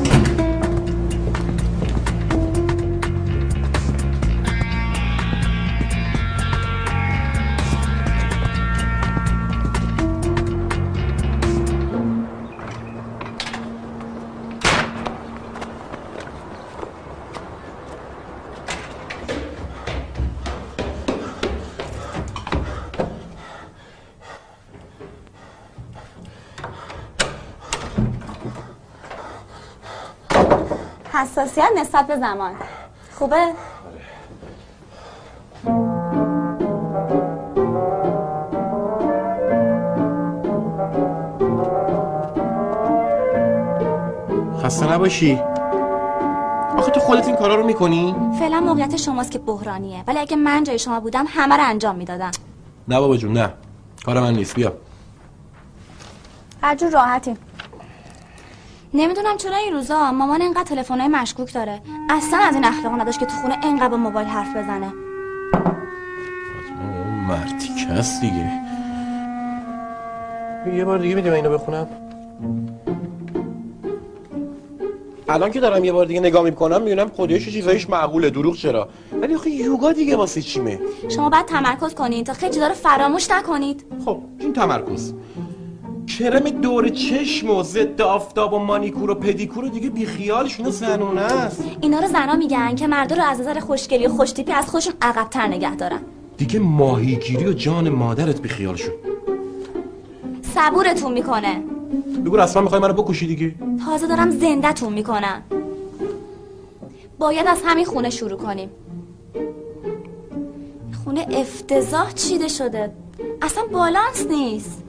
[31.35, 32.53] حساسیت نسبت به زمان.
[33.15, 33.37] خوبه؟
[44.63, 45.41] خسته نباشی.
[46.77, 50.03] آخه تو خودت این کارا رو می‌کنی؟ فعلا موقعیت شماست که بحرانیه.
[50.07, 52.31] ولی اگه من جای شما بودم همه رو انجام می‌دادم.
[52.87, 53.53] نه بابا جون نه.
[54.05, 54.55] کار من نیست.
[54.55, 54.73] بیا.
[56.63, 57.37] هر جور راحتیم.
[58.95, 61.81] نمی‌دونم چرا این روزا مامان اینقدر تلفن‌های مشکوک داره.
[62.09, 64.93] اصلا از این اخلاق نداشت که تو خونه اینقدر با موبایل حرف بزنه.
[67.27, 68.51] مرتیکه است دیگه.
[70.75, 71.87] یه بار دیگه میدیم اینو بخونم؟
[75.29, 78.89] الان که دارم یه بار دیگه نگاه می‌کنم می‌بینم خودش چیزایش معقوله دروغ چرا؟
[79.21, 80.79] ولی آخه یوگا دیگه واسه چیمه؟
[81.09, 83.85] شما باید تمرکز کنید تا خیلی چیزا رو فراموش نکنید.
[84.05, 85.13] خب این تمرکز.
[86.19, 91.21] کرم دور چشم و ضد آفتاب و مانیکور و پدیکور و دیگه بیخیالش اینا زنونه
[91.21, 91.63] است.
[91.81, 95.47] اینا رو زنا میگن که مردا رو از نظر خوشگلی و خوشتیپی از خودشون عقب‌تر
[95.47, 95.99] نگه دارن.
[96.37, 98.93] دیگه ماهیگیری و جان مادرت بیخیال شد.
[100.41, 101.63] صبورتون می‌کنه.
[102.25, 103.55] بگو رسما می‌خوای منو بکشی دیگه.
[103.85, 105.41] تازه دارم زندهتون می‌کنم.
[107.19, 108.69] باید از همین خونه شروع کنیم.
[111.03, 112.91] خونه افتضاح چیده شده.
[113.41, 114.81] اصلا بالانس نیست.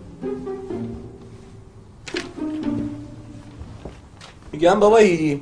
[4.53, 5.41] میگم بابایی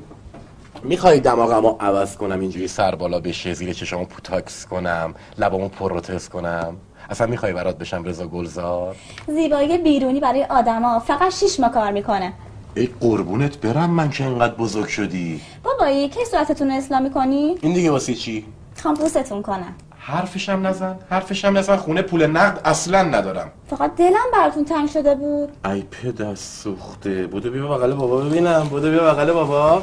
[0.83, 6.77] می‌خوای دماغمو عوض کنم اینجوری سر بالا بشه زیر چشامو پوتاکس کنم لبامو پروتز کنم؟
[7.11, 8.97] اصلا می‌خوای برات بشم رضا گلزار؟
[9.27, 12.33] زیبایی بیرونی برای آدما فقط شیش ماه کار می‌کنه.
[12.75, 15.41] ای قربونت برم من که انقدر بزرگ شدی.
[15.63, 18.45] بابایی کی صورتتون رو اسلامی کنی؟ این دیگه واسه چی؟
[18.83, 19.75] خوام بوستون کنم.
[20.07, 20.99] حرفشم نزن.
[21.11, 21.77] حرفشم نزن.
[21.77, 23.53] خونه پول نقد اصلا ندارم.
[23.71, 25.57] فقط دلم براتون تنگ شده بود.
[25.65, 27.27] ای پدر سوخته.
[27.27, 28.63] بودو بیا بغل بابا ببینم.
[28.63, 29.83] بودو بیا بغل بابا.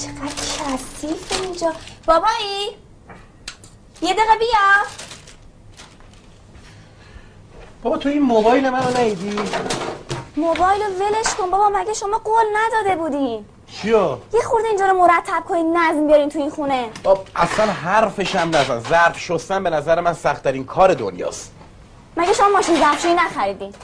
[0.00, 1.72] چقدر کثیف اینجا.
[2.06, 2.76] بابایی
[4.02, 4.68] یه دقیقه بیا.
[7.82, 9.36] بابا تو این موبایل منو نیدی؟
[10.36, 11.50] موبایل رو ولش کن.
[11.50, 16.28] بابا مگه شما قول نداده بودین؟ چیو یه خورده اینجا رو مرتب کنین نظم بیارین
[16.28, 16.88] تو این خونه.
[17.02, 18.78] بابا اصلا حرفشم نزن.
[18.78, 21.52] ظرف شستن به نظر من سختترین کار دنیاست.
[22.16, 23.74] مگه شما ماشین ظرفشویی نخریدین؟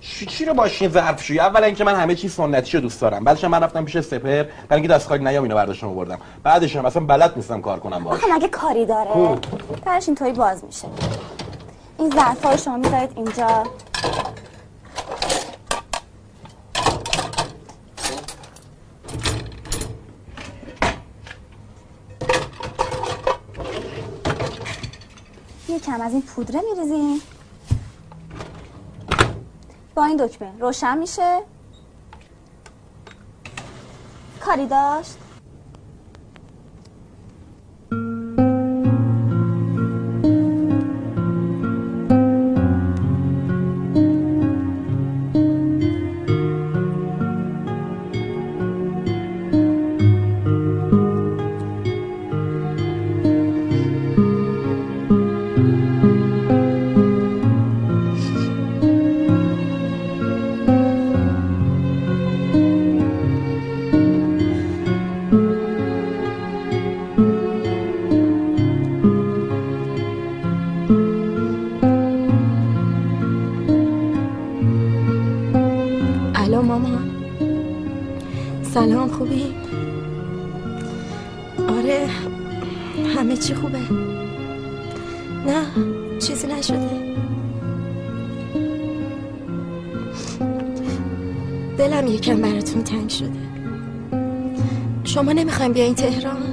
[0.00, 3.24] چی چی رو ماشین ظرفشویی؟ اولا اینکه من همه چیز سنتیشو دوست دارم.
[3.24, 4.42] بعدش من رفتم پیش سپر.
[4.42, 8.04] برای اینکه دست خالی نیام اینو برداشتم آوردم بعدش هم اصلا بلد نیستم کار کنم
[8.04, 8.24] باهاش.
[8.24, 9.38] آخه مگه کاری داره؟
[9.86, 10.88] درش اینطوری باز میشه.
[11.98, 13.64] این ظرفا رو شما می‌ذارید اینجا.
[25.86, 27.20] کم از این پودره میریزیم.
[29.94, 30.52] با این دکمه.
[30.60, 31.42] روشن میشه.
[34.40, 35.16] کاری داشت؟
[95.14, 96.43] شما نمی‌خوایم بیاین تهران؟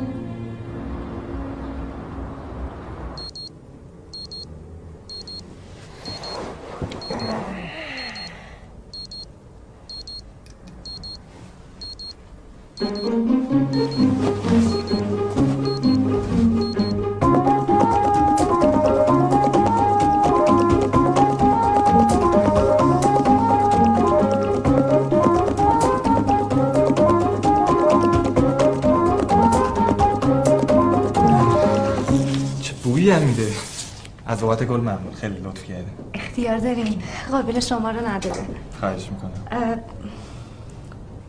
[34.52, 35.92] بابت گل ممنون خیلی لطف کردی.
[36.14, 38.46] اختیار دارین قابل شما رو نداره.
[38.80, 39.80] خواهش می‌کنم.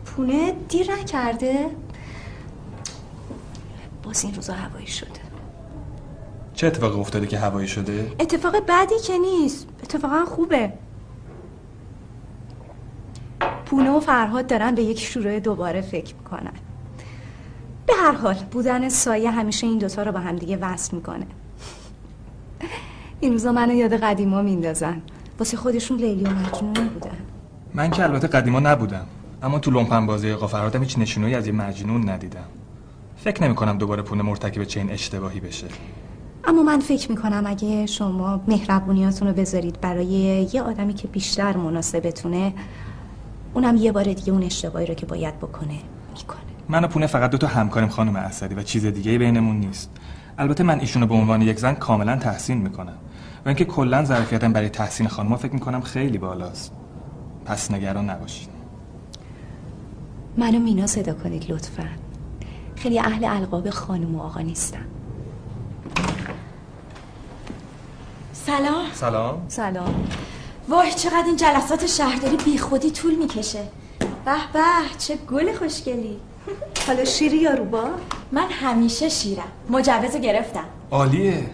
[0.05, 1.69] پونه دیر نکرده.
[4.03, 5.09] باز این روزا هوایی شده.
[6.53, 9.67] چه اتفاقی افتاده که هوایی شده؟ اتفاق بعدی که نیست.
[9.83, 10.73] اتفاقا خوبه.
[13.65, 16.53] پونه و فرهاد دارن به یک شروع دوباره فکر می‌کنن.
[17.87, 21.25] به هر حال بودن سایه همیشه این دوتا رو با همدیگه وصل می‌کنه.
[23.23, 25.01] این روزا منو یاد قدیما میندازن.
[25.39, 27.17] واسه خودشون لیلی و مجنون بودن.
[27.73, 29.05] من که البته قدیما نبودم
[29.43, 32.43] اما تو لومپن بازی آقا فرهادم هیچ نشونایی از یه مجنون ندیدم.
[33.17, 35.67] فکر نمی کنم دوباره پونه مرتکب چه این اشتباهی بشه.
[36.45, 40.05] اما من فکر می‌کنم اگه شما مهربونیاتون رو بذارید برای
[40.53, 42.53] یه آدمی که بیشتر مناسبتونه
[43.53, 45.79] اونم یه بار دیگه اون اشتباهی رو که باید بکنه
[46.13, 46.39] می‌کنه.
[46.69, 49.91] من و پونه فقط دو تا همکاریم خانم اسدی و چیز دیگه بینمون نیست.
[50.37, 52.97] البته من ایشونو به عنوان یک زن کاملا تحسین می‌کنم.
[53.45, 56.71] و اینکه کلا ظرفیتم برای تحسین خانم فکر می‌کنم خیلی بالاست.
[57.45, 58.49] پس نگران نباشید.
[60.37, 61.87] منو مینا صدا کنید لطفا.
[62.75, 64.85] خیلی اهل القاب خانم و آقا نیستم.
[68.33, 68.85] سلام.
[68.93, 69.45] سلام.
[69.47, 70.07] سلام.
[70.69, 73.63] وای چقدر این جلسات شهرداری بی خودی طول می‌کشه.
[73.99, 74.59] به به
[74.97, 76.17] چه گل خوشگلی.
[76.87, 77.83] حالا شیری یا روبا؟
[78.31, 79.43] من همیشه شیرم.
[79.69, 80.65] مجوز گرفتم.
[80.91, 81.45] عالیه.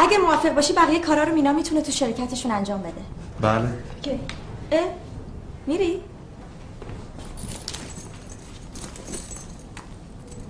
[0.00, 2.92] اگه موافق باشی بقیه کارا رو مینا می‌تونه تو شرکتشون انجام بده.
[3.40, 3.68] بله.
[3.96, 4.20] اوکی.
[4.72, 4.84] اه
[5.66, 6.00] میری؟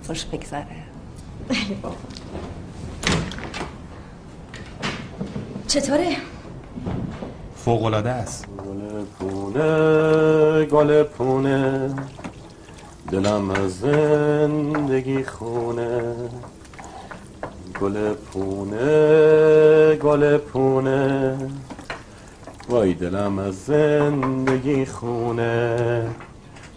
[0.07, 0.65] خوش بگذره.
[5.67, 6.15] چطوره؟
[7.55, 8.45] فوق العاده است.
[8.57, 11.95] گل پونه گل پونه
[13.11, 16.15] دلم از زندگی خونه.
[17.81, 21.37] گل پونه گل پونه.
[22.69, 26.07] وای دلم از زندگی خونه.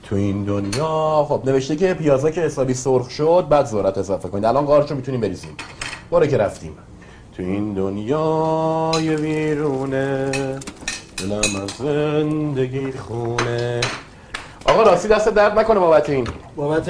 [0.03, 4.45] تو این دنیا خب نوشته که پیازا که حسابی سرخ شد بعد ذرت اضافه کنید.
[4.45, 5.57] الان قارچو می‌تونیم بریزیم.
[6.11, 6.73] برو که رفتیم.
[7.37, 10.31] تو این دنیای ویرونه.
[11.17, 13.81] دلم از زندگی خونه.
[14.65, 16.29] آقا راستی دست درد نکنه بابت این.
[16.57, 16.89] بابت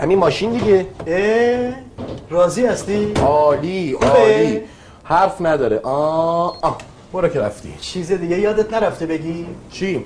[0.00, 0.86] همین ماشین دیگه.
[1.06, 1.72] اه
[2.30, 4.60] راضی هستی؟ عالی؟ عالی.
[5.04, 5.80] حرف نداره.
[5.82, 6.78] آه آه
[7.12, 7.74] برو که رفتی.
[7.80, 10.04] چیز دیگه یادت نرفته بگی؟ چی؟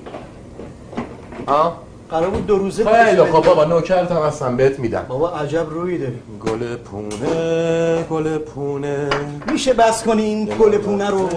[1.46, 3.44] آه قرار بود دو روزه خیلی خب.
[3.44, 5.04] بابا نوکرتم هستم بهت میدم.
[5.08, 6.18] بابا عجب روی داری.
[6.46, 9.10] گل پونه گل پونه.
[9.52, 11.28] میشه بس کنی این گل پونه رو؟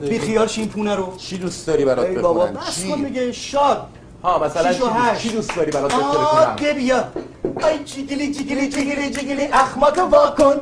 [0.00, 3.32] بی خیال شین پونه رو؟ چی دوست داری برات ای بابا بخونم بس؟ کن میگه
[3.32, 3.86] شاد.
[4.22, 7.04] ها مثلا چی, دوست داری برات آه کنم بیا
[7.44, 10.60] ای جیگلی جیگلی جیگلی جیگلی اخماتو واکن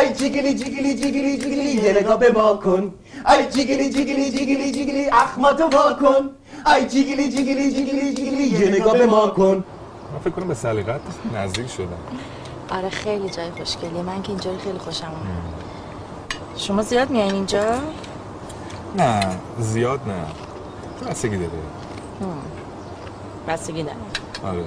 [0.00, 2.94] ای جیگلی جیگلی جیگلی جیگلی یه نگاه به واکن
[3.28, 6.30] ای جیگلی جیگلی جیگلی جیگلی اخماتو واکن
[6.66, 9.64] ای جیگلی جیگلی جیگلی جیگلی یه نگاه به ما کن
[10.12, 11.00] من فکر کنم به سلیقت
[11.34, 11.98] نزدیک شدم
[12.70, 15.62] آره خیلی جای خوشگلیه من که اینجا خیلی خوشم اومد
[16.56, 17.64] شما زیاد میایین اینجا؟
[18.98, 19.20] نه
[19.58, 20.24] زیاد نه
[21.10, 21.50] بستگی داره
[23.48, 23.96] بستگی داره
[24.44, 24.64] آره.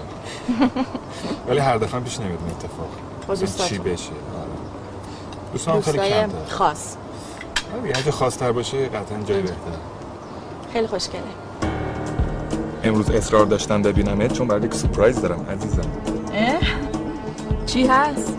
[1.47, 2.89] ولی هر دفعه پیش نمیاد این اتفاق.
[3.27, 4.49] با دوستاتون؟ چی بشه؟ آره.
[5.53, 6.95] دوستان خیلی خاص.
[7.81, 9.55] آره اگه خواستر باشه قطعا جای بهتر
[10.73, 11.21] خیلی خوشگله.
[12.83, 15.81] امروز اصرار داشتم ببینمت چون برای یک سپرایز دارم عزیزم.
[16.33, 16.59] اه؟
[17.65, 18.37] چی هست؟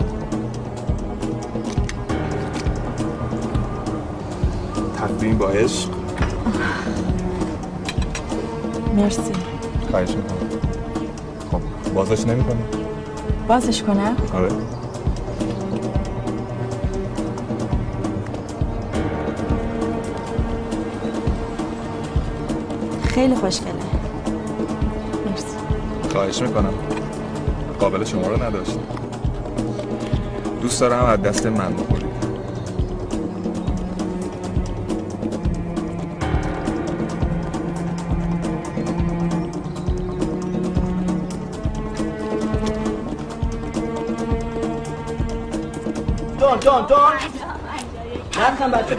[4.99, 5.89] تقدیم با عشق.
[8.97, 9.56] مرسی.
[9.91, 10.49] خواهش می‌کنم.
[11.53, 11.61] خب
[11.95, 12.63] بازش نمی‌کنی؟
[13.49, 14.49] بازش کنم؟ آره.
[23.03, 23.73] خیلی خوشگله.
[25.31, 25.47] مرسی.
[26.13, 26.73] خواهش می‌کنم.
[27.81, 28.79] قابل شما رو نداشت.
[30.63, 31.96] دوست دارم از دست من بخوری
[46.67, 47.13] دان دان
[48.39, 48.97] نکن بچه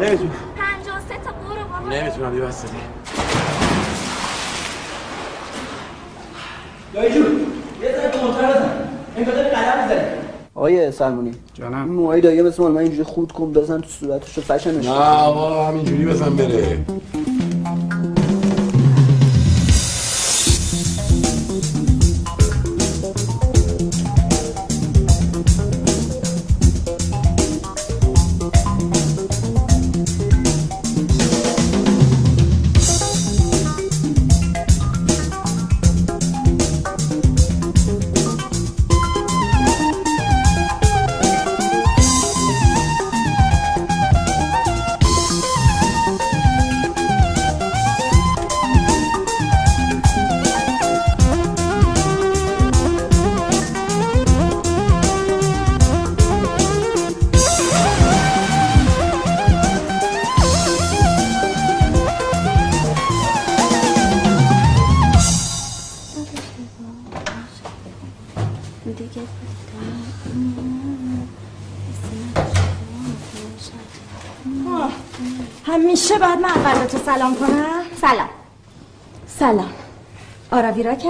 [0.00, 0.30] نمی‌تونم.
[0.56, 1.96] 53 تا برو بابا.
[1.96, 2.68] نمی‌تونم یه بسته
[6.94, 7.24] دایی جون
[7.82, 8.70] یه ذره تندتر بزن.
[9.16, 10.00] انگار قلم می‌زنی
[10.54, 11.84] آقای سلمونی جانم.
[11.84, 14.86] این موهای دایی مثل من اینجوری خود کن بزن تو صورتش رو فشنش.
[14.86, 16.78] نه آقا همینجوری بزن بره.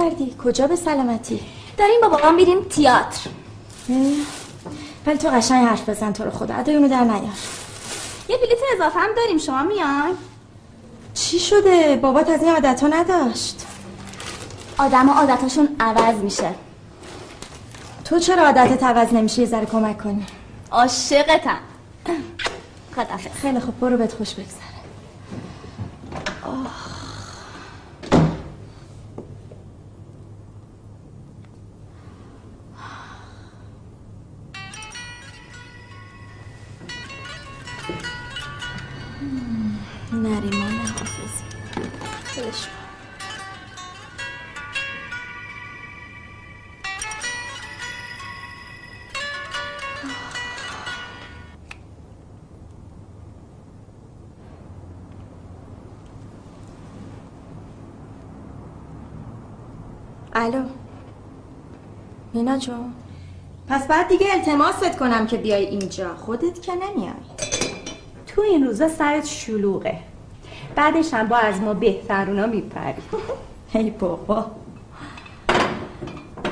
[0.01, 1.39] کردی؟ کجا به سلامتی؟
[1.77, 3.29] داریم با بابام میریم تئاتر
[5.05, 6.55] ولی تو قشنگ حرف بزن تو رو خدا.
[6.55, 7.21] ادای اونو در نیار.
[8.29, 10.17] یه بلیت اضافه هم داریم شما میان
[11.13, 13.65] چی شده؟ بابات از این عادت نداشت.
[14.77, 16.55] آدم ها عادتاشون عوض میشه.
[18.05, 20.25] تو چرا عادتت عوض نمیشه؟ یه ذره کمک کنی.
[20.71, 21.59] عاشقتم.
[22.95, 23.41] خدافظ.
[23.41, 24.70] خیلی خوب برو بهت خوش بگذره
[60.41, 60.63] الو.
[62.33, 62.93] مینا جون.
[63.67, 66.15] پس بعد دیگه التماست کنم که بیای اینجا.
[66.15, 67.13] خودت که نمیای.
[68.27, 69.97] تو این روزا سرت شلوغه.
[70.75, 73.01] بعدش هم با از ما بهترونا میپری.
[73.73, 74.45] ای بابا.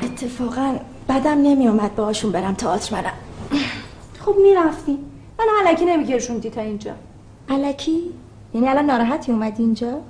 [0.04, 0.80] اتفاقا
[1.10, 3.14] بدم نمیومد باهاشون برم تئاتر منم.
[4.26, 4.98] خب می‌رفتی.
[5.40, 6.92] من علکی نمیگرشوندی تا اینجا.
[7.50, 8.02] علکی؟
[8.54, 10.02] یعنی الان ناراحتی اومدی اینجا؟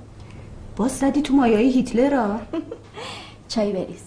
[0.76, 2.40] باز زدی تو مایای هیتلر را
[3.50, 4.02] چای بریز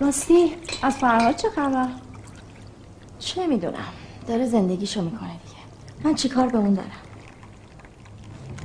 [0.00, 0.52] راستی
[0.82, 1.88] از فرهاد چه خبر؟
[3.18, 3.92] چه می‌دونم.
[4.28, 5.60] داره زندگیشو می‌کنه دیگه.
[6.04, 6.88] من چیکار به اون دارم؟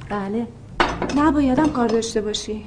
[0.09, 0.47] بله.
[1.15, 2.65] نبایدم کار داشته باشی.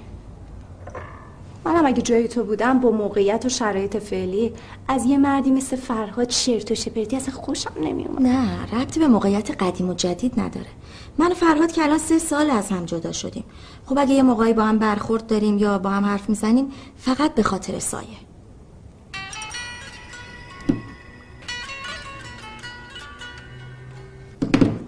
[1.65, 4.53] منم اگه جای تو بودم با موقعیت و شرایط فعلی
[4.89, 9.63] از یه مردی مثل فرهاد شرط و شپرتی اصلا خوشم نمیومد نه ربطی به موقعیت
[9.63, 10.67] قدیم و جدید نداره.
[11.19, 13.45] من و فرهاد که الان سه سال از هم جدا شدیم.
[13.87, 17.43] خب اگه یه موقعی با هم برخورد داریم یا با هم حرف می‌زنیم فقط به
[17.43, 18.09] خاطر سایه.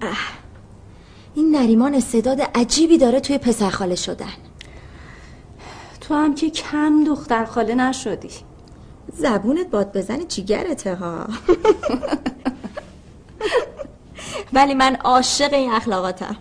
[0.03, 0.19] اه.
[1.35, 4.27] این نریمان استعداد عجیبی داره توی پسرخاله شدن.
[6.01, 8.31] تو هم که کم دختر خاله نشدی.
[9.17, 11.27] زبونت باد بزن جیگرته ها.
[14.53, 16.37] ولی من عاشق این اخلاقاتم.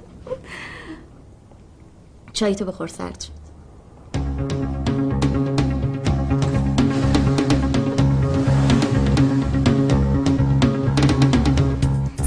[2.33, 3.39] چای تو بخور شد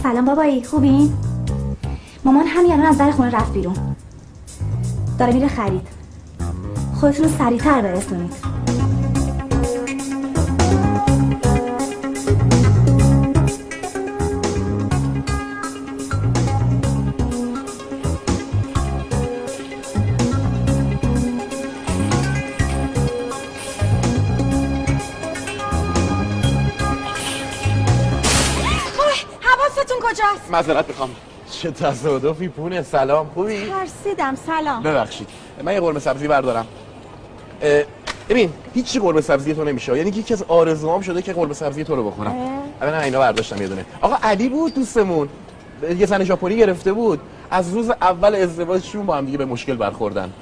[0.02, 1.12] سلام بابایی خوبین؟
[2.24, 3.76] مامان همین الان از در خونه رفت بیرون.
[5.18, 5.88] داره میره خرید.
[7.00, 8.32] خودتون رو سریعتر برسونید.
[30.12, 31.10] کجاست؟ معذرت می‌خوام.
[31.50, 32.82] چه تصادفی پونه.
[32.82, 33.30] سلام.
[33.34, 34.34] خوبی؟ ترسیدم.
[34.46, 34.82] سلام.
[34.82, 35.28] ببخشید.
[35.62, 36.66] من یه قرمه سبزی بردارم.
[38.28, 41.96] ببین هیچی قرمه سبزی تو نمیشه یعنی یکی از آرزوام شده که قرمه سبزی تو
[41.96, 42.36] رو بخورم.
[42.80, 43.84] الان اینا برداشتم یه دونه.
[44.00, 45.28] آقا علی بود دوستمون.
[45.98, 47.20] یه زن ژاپنی گرفته بود.
[47.50, 50.32] از روز اول ازدواجشون با هم دیگه به مشکل برخوردن.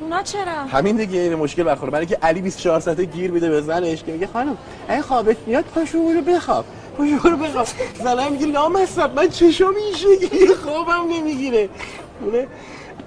[0.00, 1.92] اونا چرا؟ همین دیگه به مشکل برخورد.
[1.92, 4.56] برای که علی 24 ساعته گیر میده به زنش که میگه خانم
[4.88, 6.64] اگه خوابت میاد پاشو برو بخواب.
[6.98, 11.68] برو بخواب زنم میگه لامصب من چشم میشه خوابم نمی‌گیره.
[12.20, 12.46] اونه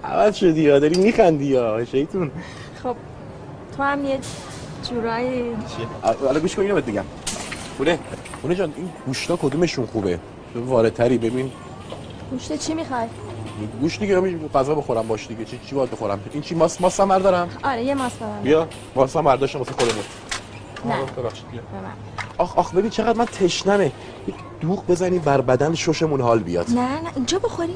[0.03, 2.31] عوض شدی یا؟ داری میخندی یا شیطون؟
[2.83, 2.95] خب
[3.77, 4.19] تو هم یه
[4.89, 5.55] جورایی
[6.01, 7.03] حالا گوش کن اینو بهت میگم
[7.77, 7.99] پونه
[8.41, 10.19] پونه جان این گوشتا کدومشون خوبه؟
[10.55, 11.51] واردتری ببین.
[12.31, 13.07] گوشت چی می‌خوای؟
[13.81, 15.45] گوش دیگه همین غذا بخورم باش دیگه.
[15.45, 18.67] چی چی باید بخورم؟ این چی ماس ماس هم بردارم؟ آره یه ماست ببرم بیا
[18.95, 20.03] ماس هم برداشتم واسه خودمون.
[20.85, 20.95] نه.
[21.17, 21.61] ببخشید بیا.
[22.37, 23.91] آخ آخ ببین چقدر من تشنمه.
[24.61, 26.69] دوغ بزنی بر بدن ششمون حال بیاد.
[26.69, 27.75] نه نه اینجا بخوری؟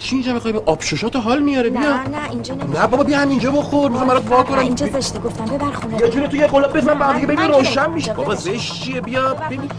[0.00, 1.80] چی اینجا می‌خوای؟ به آب ششات حال میاره بیا.
[1.80, 3.90] نه نه اینجا نمیشه نه بابا بیا همینجا بخور.
[3.90, 6.76] می‌خوام برات وا نه کنم اینجا زشته گفتم ببر خونه یه جوری تو یه قلاب
[6.76, 7.90] بزن هم دیگه ببین روشن.
[7.90, 8.14] میشه.
[8.14, 9.70] بابا زشت چیه؟ بیا ببین.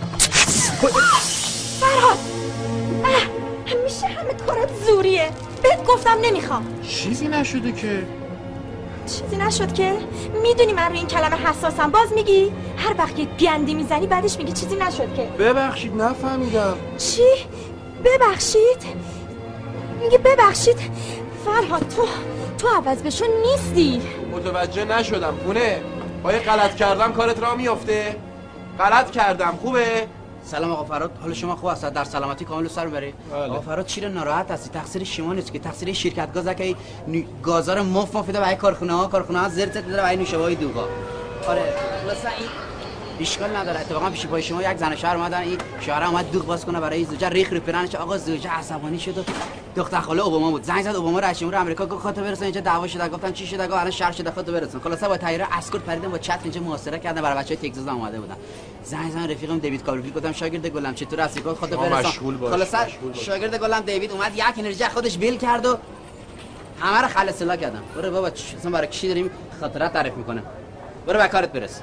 [1.79, 2.17] فرهاد
[3.65, 5.29] همیشه همه کارات زوریه.
[5.63, 6.65] بهت گفتم نمی‌خوام.
[6.81, 8.03] چیزی نشده که.
[9.09, 9.93] چیزی نشد که؟
[10.43, 11.91] می‌دونی من روی این کلمه حساسم.
[11.91, 15.23] باز میگی؟ هر وقت یک گندی می‌زنی بعدش میگی چیزی نشد که.
[15.39, 16.75] ببخشید نفهمیدم.
[16.97, 17.23] چی؟
[18.05, 18.83] ببخشید؟
[20.03, 20.77] میگه ببخشید؟
[21.45, 22.05] فرهاد تو
[22.57, 24.01] تو عوض بشو نیستی.
[24.31, 25.81] متوجه نشدم پونه
[26.23, 28.15] با یه غلط کردم کارت را میفته
[28.79, 30.07] غلط کردم خوبه؟
[30.49, 31.11] سلام آقا فراد.
[31.21, 35.03] حال شما خوب است؟ در سلامتی کامل سر بری آقا فراد چیر ناراحت هستی؟ تقصیر
[35.03, 36.75] شما نیست که تقصیر شرکت گاز که
[37.43, 40.87] گازار مف مفیده برای کارخونه ها کارخونه ها زرت داره برای نوشابه های دوغا.
[41.47, 41.73] آره.
[42.03, 42.47] خلاصا این
[43.19, 43.79] اشکال نداره.
[43.79, 45.41] اتفاقا پیش پای شما یک زن شهر اومدن.
[45.41, 47.29] این شهر اومد دوغ باز کنه برای زوجه.
[47.29, 49.23] ریخ رو پیرنش آقا زوجه عصبانی شد و
[49.75, 50.63] دختر خاله اوباما بود.
[50.63, 51.85] زنگ زد اوباما رئیس جمهور آمریکا.
[51.85, 53.09] گفت خاطر برسن اینجا دعوا شده.
[53.09, 54.31] گفتن چی شده؟ گفت الان شهر شده.
[54.31, 57.21] خاطر برسن خلاصا با تایر اسکورت پریدن با چتر اینجا محاصره کردن.
[57.21, 58.35] برای بچهای تگزاس اومده بودن.
[58.83, 60.95] زنگ زدن رفیقم دیوید کاپرفیلد گفتم شاگرد گلم.
[60.95, 62.01] چطور هستی؟ گفت خاطر برسن
[62.39, 63.25] باش.
[63.25, 64.31] شاگرد گلم دیوید اومد.
[64.35, 65.77] یک انرژی خودش بیل کرد و
[66.81, 70.43] همه رو خلاص لا کردم برو بابا اصلا برای کی داریم خاطرات تعریف می‌کنه؟
[71.07, 71.81] برو به کارت برس.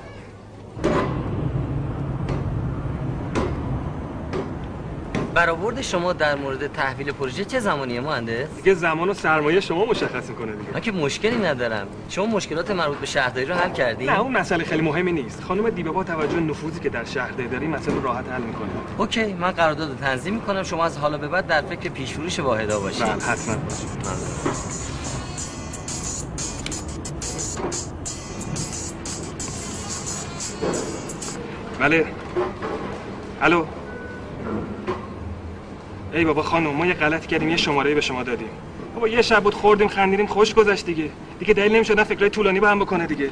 [5.37, 10.29] برآورد شما در مورد تحویل پروژه چه زمانیه مهندس؟ دیگه زمان و سرمایه شما مشخص
[10.29, 10.71] می‌کنه دیگه.
[10.75, 11.87] من که مشکلی ندارم.
[12.09, 15.43] شما مشکلات مربوط به شهرداری رو حل کردی؟ نه اون مسئله خیلی مهمی نیست.
[15.43, 18.69] خانم دیبه با توجه نفوذی که در شهرداری داری مسئله راحت حل می‌کنه.
[18.99, 20.63] اوکی من قرارداد رو تنظیم می‌کنم.
[20.63, 23.07] شما از حالا به بعد در فکر پیشفروش واحدا باشید.
[23.07, 23.57] بله حتما.
[31.81, 32.07] بله.
[33.43, 33.65] الو.
[36.17, 38.49] ای بابا خانم ما یه غلطی کردیم یه شماره به شما دادیم.
[38.95, 41.11] بابا یه شب بود خوردیم خندیدیم خوش گذشت دیگه.
[41.39, 43.31] دیگه دلیل نمی‌شد فکرای طولانی با هم بکنه دیگه.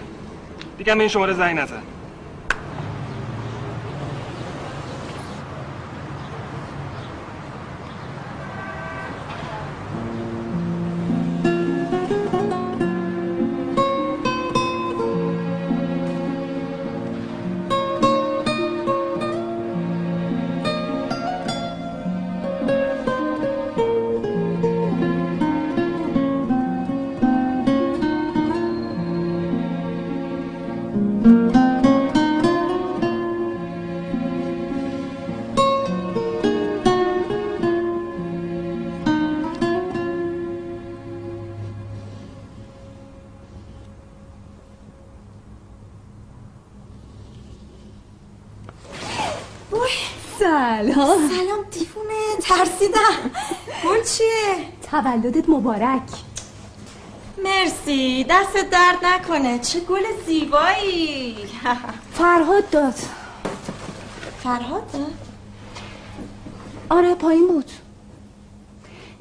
[0.79, 1.83] دیگه به این شماره زنگ نزن.
[55.05, 56.03] تولدت مبارک.
[57.45, 58.25] مرسی.
[58.31, 59.59] دست درد نکنه.
[59.59, 61.37] چه گل زیبایی.
[62.19, 62.95] فرهاد داد.
[64.43, 64.97] فرهاد؟
[66.91, 67.71] آره پایین بود.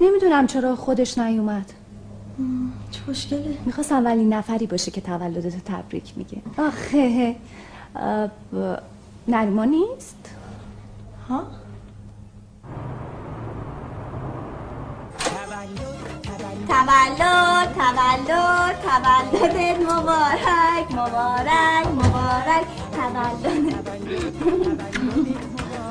[0.02, 1.74] نمی‌دونم چرا خودش نیومد.
[2.92, 3.58] چه خوشگله.
[3.66, 6.38] می‌خواست اولین نفری باشه که تولدت تبریک میگه.
[6.58, 7.36] آخه
[9.28, 10.30] نریما نیست؟
[11.30, 11.48] ها؟
[16.74, 22.66] تولد تولد تولدت مبارک مبارک مبارک.
[22.95, 23.76] تولد.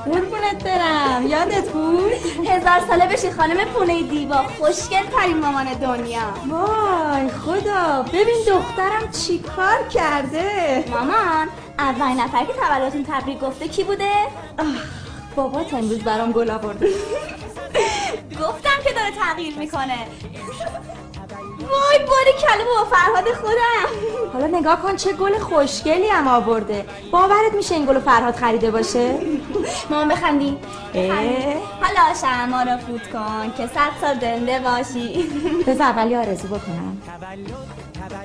[0.04, 1.26] قربونت برم.
[1.26, 2.12] یادت بود؟
[2.46, 6.20] هزار ساله بشی خانم پونه دیوا خوشگل ترین مامان دنیا.
[6.48, 8.02] وای خدا.
[8.02, 11.48] ببین دخترم چی کار کرده؟ مامان
[11.78, 14.12] اولین نفر که تولدتون تبریک گفته کی بوده؟
[15.36, 16.88] بابات امروز برام گل آورده.
[18.42, 19.98] گفتم که داره تغییر می‌کنه.
[21.70, 23.88] وای باری کلمه با فرهاد خودم.
[24.32, 26.84] حالا نگاه کن چه گل خوشگلی هم آورده.
[27.12, 29.18] باورت میشه این گل فرهاد خریده باشه؟
[29.90, 30.58] مامان بخندی.
[31.80, 35.30] حالا شما رو فوت کن که صد سال زنده باشی.
[35.66, 37.02] بذار اولی آرزو بکنم.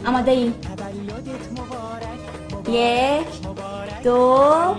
[0.07, 0.53] آماده ای؟
[2.69, 3.27] یک
[4.03, 4.75] دو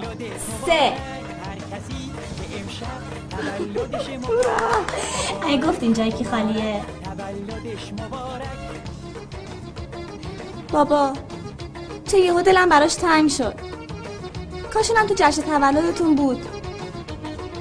[0.66, 0.92] سه.
[5.46, 6.80] ای گفتین جایی که خالیه.
[10.72, 11.12] بابا
[12.04, 13.54] چه یهو دلم براش تنگ شد.
[14.74, 16.46] کاش اونم تو جشن تولدتون بود.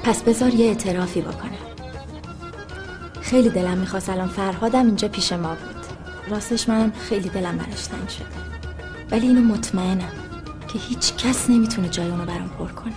[0.02, 1.52] پس بذار یه اعترافی بکنم.
[3.20, 5.76] خیلی دلم می‌خواست الان فرهادم اینجا پیش ما بود.
[6.28, 8.26] راستش منم خیلی دلم براش تنگ شده
[9.10, 10.12] ولی اینو مطمئنم
[10.72, 12.92] که هیچ کس نمی‌تونه جای اونو برام پر کنه.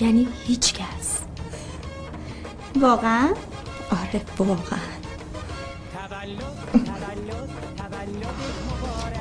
[0.00, 1.25] یعنی هیچ کس.
[2.80, 3.28] واقعا؟
[3.90, 4.78] آره واقعا.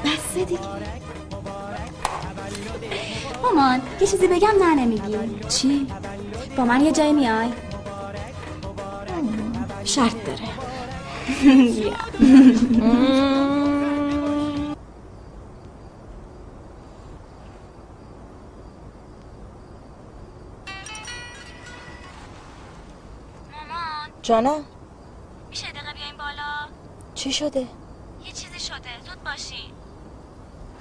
[0.06, 0.60] بسه دیگه.
[3.44, 5.18] مامان یه چیزی بگم نه نمیگی.
[5.50, 5.88] چی؟
[6.58, 7.50] با من یه جایی میای؟
[9.84, 10.40] شرط داره.
[24.26, 24.64] جانم
[25.50, 26.68] میشه دقیقه بیاین بالا؟
[27.16, 28.90] چی شده؟ یه چیزی شده.
[29.06, 29.72] زود باشین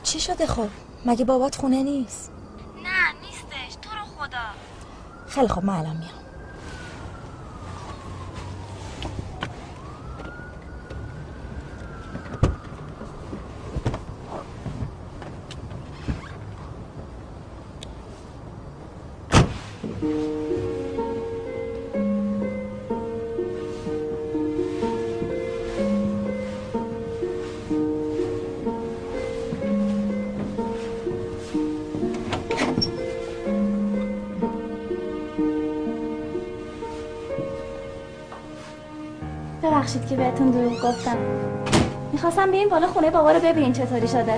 [0.02, 0.68] چی شده خب؟
[1.06, 2.32] مگه بابات خونه نیست؟
[2.82, 3.76] نه نیستش.
[3.82, 4.38] تو رو خدا.
[5.28, 6.23] خیلی خوب من الان میام.
[39.94, 41.16] ببخشید که بهتون دروغ گفتم.
[42.12, 44.34] می‌خواستم بیاین بالا خونه بابا رو ببینین چطوری شده.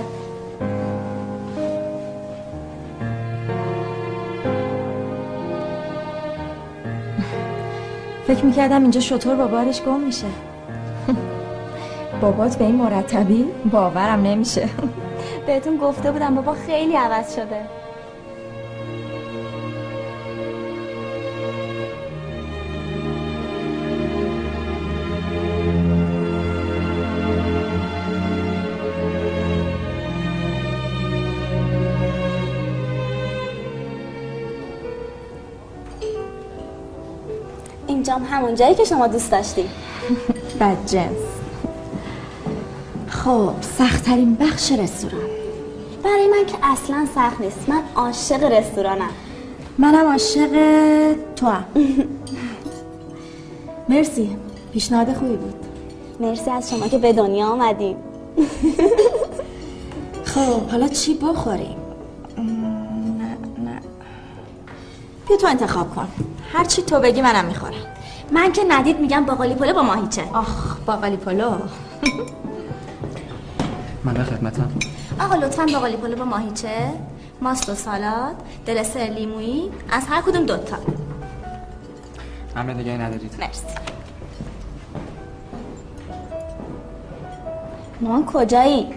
[8.27, 10.27] فکر می‌کردم اینجا شطور با بارش گم میشه.
[12.21, 14.69] بابات به این مرتبی باورم نمیشه.
[15.47, 17.61] بهتون گفته بودم بابا خیلی عوض شده.
[38.17, 39.69] اینجام همون جایی که شما دوست داشتی
[40.59, 41.17] بد جنس.
[43.07, 45.29] خب سختترین بخش رستوران.
[46.03, 47.69] برای من که اصلا سخت نیست.
[47.69, 49.09] من عاشق رستورانم.
[49.77, 50.51] منم عاشق
[51.35, 51.65] تو هم
[53.89, 54.37] مرسی.
[54.73, 55.53] پیشنهاد خوبی بود.
[56.19, 57.97] مرسی از شما که به دنیا آمدین.
[60.33, 61.77] خب حالا چی بخوریم؟
[62.37, 63.81] نه نه.
[65.27, 66.07] بیا تو انتخاب کن.
[66.53, 67.96] هر چی تو بگی منم می‌خورم.
[68.31, 70.23] من که ندید میگم باقالی پلو با ماهیچه.
[70.33, 71.51] آخ باقالی پلو
[74.03, 74.71] من به خدمتم.
[75.19, 76.93] آقا لطفا باقالی پلو با ماهیچه
[77.41, 80.77] ماست و سالاد دلستر لیمویی از هر کدوم دوتا
[82.55, 83.35] امر دیگه ندارید.
[83.39, 83.65] مرسی.
[88.01, 88.87] مامان کجایی؟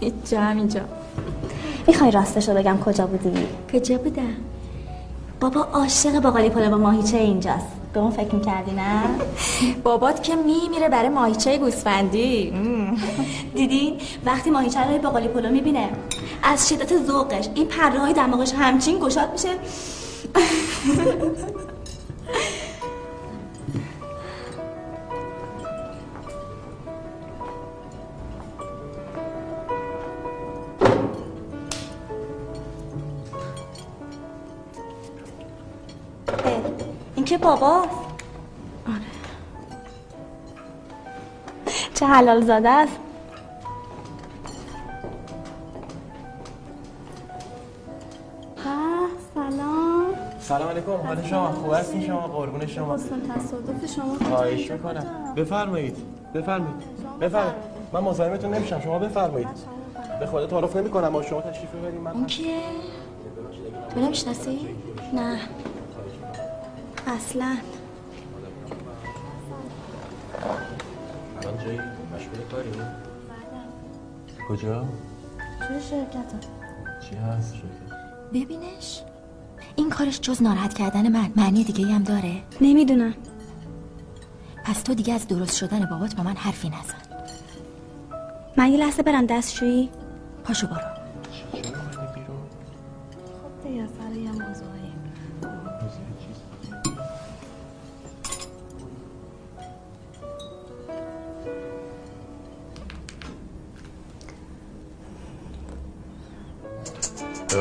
[0.00, 0.80] هیچ همینجا.
[1.86, 4.22] می‌خوای راستشو بگم کجا بودی؟ کجا بودم؟
[5.40, 7.66] بابا عاشق باقالی پلو با ماهیچه اینجاست.
[7.96, 9.02] به اون فکر می‌کردی نه؟
[9.82, 12.52] بابات که میمیره برای ماهیچه گوسفندی.
[13.54, 15.88] دیدین وقتی ماهیچه رو باقالی پلو می‌بینه
[16.42, 19.48] از شدت ذوقش این پره های دماغش همچین گشاد میشه.
[37.46, 37.88] باباست
[38.88, 39.00] آره.
[41.94, 42.98] چه حلال زاده است.
[48.64, 50.06] ها، سلام.
[50.40, 52.94] سلام علیکم حال شما خوب هستین شما؟ قربون شما.
[52.94, 54.28] حسن تصادف شما.
[54.28, 55.34] خواهش می‌کنم.
[55.36, 55.96] بفرمایید.
[56.34, 56.82] بفرمایید.
[57.20, 57.56] بفرمایید.
[57.92, 58.80] من مزاحمتون نمیشم.
[58.80, 59.48] شما بفرمایید.
[60.20, 61.12] به خدا تعارف نمی‌کنم.
[61.12, 62.60] با شما تشریف ببرید من اون کیه؟
[63.96, 64.68] منو می‌شناسی؟
[65.12, 65.38] نه.
[67.06, 67.56] اصلا.
[71.42, 71.80] الان جایی؟
[72.14, 72.70] مشغول کاری؟
[74.48, 74.86] کجا؟
[75.68, 76.46] توی شرکت
[77.10, 77.96] چی هست شکر
[78.34, 79.02] ببینش.
[79.76, 81.32] این کارش جز ناراحت کردن من.
[81.36, 82.42] معنی دیگه هم داره.
[82.60, 83.14] نمی‌دونم.
[84.64, 87.16] پس تو دیگه از درست شدن بابات با من حرفی نزن.
[88.56, 89.90] من یه لحظه برم دستشویی.
[90.44, 90.95] پاشو برو.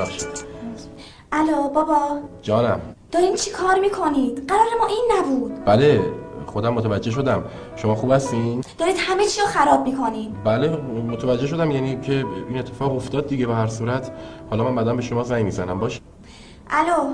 [0.05, 0.45] ببخشید
[1.31, 2.19] الو بابا.
[2.41, 2.79] جانم.
[3.11, 5.65] دارین چی کار می‌کنید؟ قرار ما این نبود.
[5.65, 6.13] بله
[6.45, 7.43] خودم متوجه شدم.
[7.75, 10.43] شما خوب هستین؟ دارید همه چی رو خراب می‌کنید.
[10.43, 10.69] بله
[11.07, 11.71] متوجه شدم.
[11.71, 14.11] یعنی که این اتفاق افتاد دیگه به هر صورت.
[14.49, 15.79] حالا من بعدا به شما زنگ می‌زنم.
[15.79, 16.01] باش.
[16.69, 17.13] الو.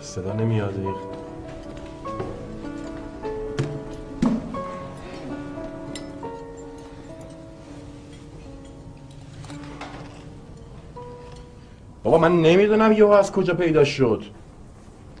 [0.00, 0.74] صدا نمیاد.
[12.02, 14.24] بابا من نمی‌دونم یهو از کجا پیدا شد.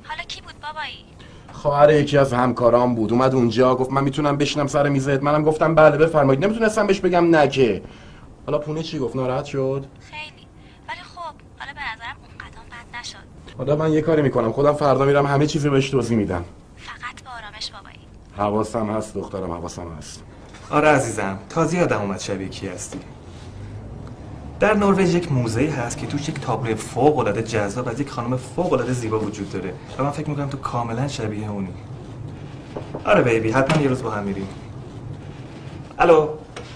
[0.04, 1.04] حالا کی بود بابایی؟
[1.52, 3.12] خواهر یکی از همکارام بود.
[3.12, 6.44] اومد اونجا گفت من می‌تونم بشینم سر میزت منم گفتم بله بفرمایید.
[6.44, 7.82] نمی‌تونستم بهش بگم نه که.
[8.46, 10.46] حالا پونه چی گفت؟ ناراحت شد؟ خیلی.
[10.88, 13.16] ولی خب حالا به نظرم اون قدم بد نشد.
[13.58, 14.52] حالا من یه کاری می‌کنم.
[14.52, 16.44] خودم فردا میرم همه چیزو بهش توضیح میدم.
[16.76, 17.98] فقط با آرامش بابایی.
[18.36, 20.22] حواسم هست دخترم حواسم هست.
[20.70, 22.98] آره عزیزم تازه یادم اومد شبیه کی هستی.
[24.60, 28.36] در نروژ یک موزه هست که توش یک تابلو فوق العاده جذاب از یک خانم
[28.36, 29.74] فوق العاده زیبا وجود داره.
[29.98, 31.74] و من فکر می‌کنم تو کاملا شبیه اونی.
[33.04, 34.48] آره بیبی حتما یه روز با هم میریم.
[35.98, 36.28] الو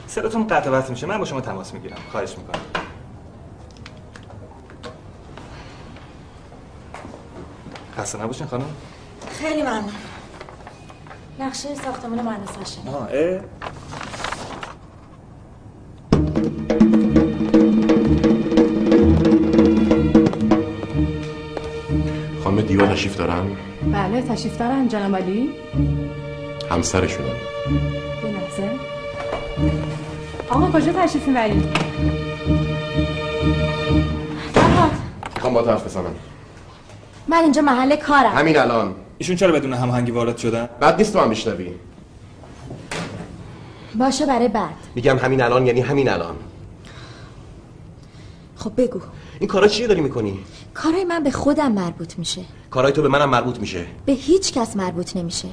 [0.06, 1.06] صداتون قطع وصل میشه.
[1.06, 1.96] من با شما تماس می‌گیرم.
[2.12, 2.60] خواهش می‌کنم.
[7.98, 8.64] خسته نباشین خانم.
[9.40, 9.92] خیلی ممنون.
[11.38, 13.40] نقشه ساختمان مهندس هاشمی آه اه.
[22.82, 23.56] دیوا تشریف دارن؟
[23.92, 25.50] بله تشریف دارن جناب علی.
[26.70, 28.70] همسرشونن یه لحظه.
[30.50, 31.64] آقا کجا تشریف می‌برید؟
[35.34, 36.14] می‌خوام با حرف بزنم.
[37.28, 38.32] من اینجا محل کارم.
[38.32, 38.94] همین الان.
[39.18, 41.70] ایشون چرا بدون هماهنگی وارد شدن؟ بعد نیست تو هم میشنوی
[43.94, 44.74] باشه برای بعد.
[44.94, 46.34] میگم همین الان یعنی همین الان.
[48.56, 49.00] خب بگو.
[49.43, 50.39] این کارا چیه داری می‌کنی؟
[50.74, 52.43] کارای من به خودم مربوط میشه.
[52.70, 53.86] کارای تو به منم مربوط میشه.
[54.06, 55.48] به هیچ کس مربوط نمیشه.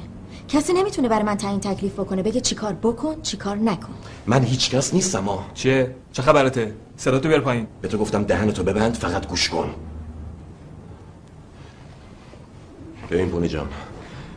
[0.48, 3.94] کسی نمی‌تونه برای من تعیین تکلیف بکنه بگه چیکار بکن چیکار نکن.
[4.26, 7.66] من هیچ کس نیستم ها چیه؟ چه خبرته؟ صدا تو بیار پایین.
[7.82, 9.74] به تو گفتم دهنتو ببند فقط گوش کن.
[13.10, 13.68] ببین پونه جان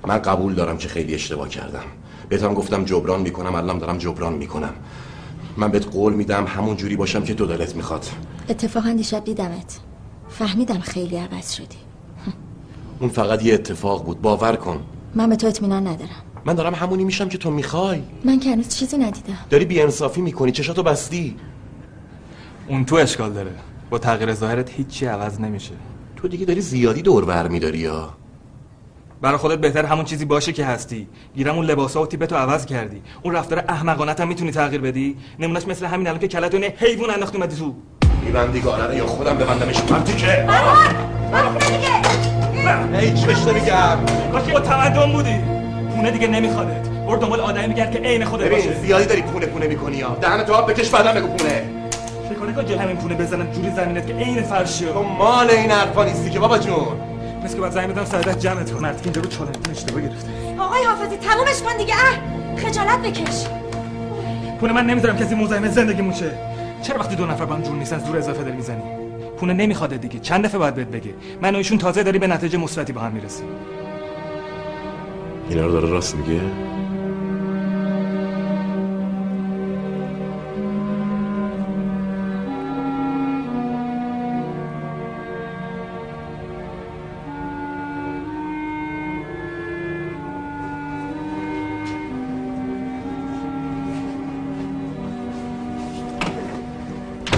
[0.07, 1.83] من قبول دارم که خیلی اشتباه کردم.
[2.29, 4.73] بهتم گفتم جبران می‌کنم الان دارم جبران می‌کنم.
[5.57, 8.05] من بهت قول میدم همون جوری باشم که تو دلت می‌خواد.
[8.49, 9.79] اتفاقا دیشب دیدمت.
[10.29, 11.77] فهمیدم خیلی عوض شدی.
[12.99, 14.21] اون فقط یه اتفاق بود.
[14.21, 14.83] باور کن.
[15.15, 16.23] من به تو اطمینان ندارم.
[16.45, 18.01] من دارم همونی میشم که تو می‌خوای.
[18.23, 19.37] من که هنوز چیزی ندیدم.
[19.49, 20.51] داری بیانصافی می‌کنی.
[20.51, 21.35] چشاتو بستی.
[22.67, 23.51] اون تو اشکال داره.
[23.89, 25.73] با تغییر ظاهرت هیچی عوض نمیشه.
[26.15, 28.13] تو دیگه داری زیادی دور بر میداری یا؟
[29.23, 31.07] برای خودت بهتر همون چیزی باشه که هستی.
[31.35, 33.01] گیرم اون لباسا و تیپتو عوض کردی.
[33.21, 37.09] اون رفتار احمقانت هم می‌تونی تغییر بدی؟ نمونهش مثل همین الان که کلتو نه حیوان
[37.09, 37.75] انداختی اومدی تو.
[38.25, 40.47] میبندی رو یا خودم ببندمش مردی که.
[42.99, 43.97] هیچ بهش نمیگم.
[44.31, 45.35] کاش با تمدن بودی.
[45.95, 46.89] پونه دیگه نمیخوادت.
[46.89, 48.73] برو دنبال آدمی بگرد که عین خودت باشه.
[48.73, 51.63] زیادی داری پونه پونه می‌کنی یا دهن تو آب بکش بعدم بگو پونه.
[52.29, 55.71] فکر کنی که جل همین پونه بزنم جوری زمینت که عین فرشه تو مال این
[55.71, 57.12] حرفا نیستی که بابا جون.
[57.43, 60.29] مثل که باید زنگ بدم سعادت جمعت کن مرد که اینجا رو چالنتون اشتباه گرفته.
[60.59, 61.93] آقای حافظی تمومش کن دیگه.
[61.93, 63.47] اه خجالت بکش.
[64.59, 66.31] پونه من نمی‌ذارم کسی مزاحم زندگی موشه
[66.81, 68.81] چرا وقتی دو نفر با هم جور نیستن زور اضافه داری می‌زنی؟
[69.37, 70.19] پونه نمی‌خواد دیگه.
[70.19, 71.13] چند دفعه باید بهت بگه.
[71.41, 73.45] من و ایشون تازه داری به نتیجه مثبتی با هم می‌رسیم.
[75.49, 76.41] اینا رو داره راست میگه؟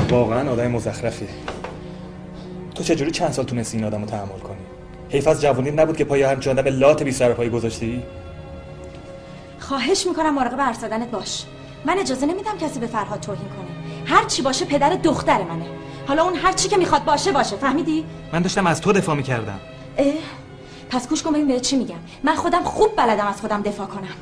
[0.10, 1.28] واقعا آدم مزخرفیه.
[2.76, 4.58] تو چجوری چند سال تونستی این آدم رو تحمل کنی؟
[5.10, 8.04] حیف از جوونی نبود که پای همچین آدم لات بی سر پایی گذاشتی؟
[9.60, 11.46] خواهش می‌کنم مراقب حرف زدنت باش.
[11.86, 14.16] من اجازه نمیدم کسی به فرهاد توهین کنه.
[14.16, 15.66] هر چی باشه پدر دختر منه.
[16.08, 19.60] حالا اون هر چی که می‌خواد باشه باشه فهمیدی؟ من داشتم از تو دفاع می‌کردم.
[19.98, 20.14] اه
[20.90, 22.00] پس گوش کن ببین بهت چی میگم.
[22.24, 24.16] من خودم خوب بلدم از خودم دفاع کنم.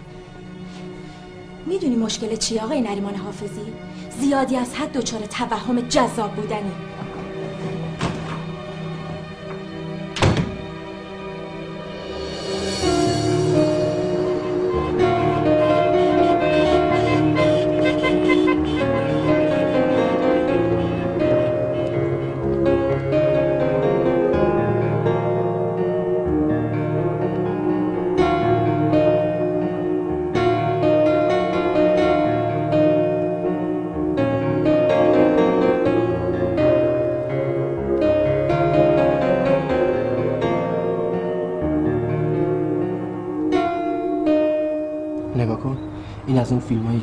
[1.66, 3.74] می‌دونی مشکل چی آقای نریمان حافظی؟
[4.20, 6.93] زیادی از حد دچار توهم جذاب بودنی.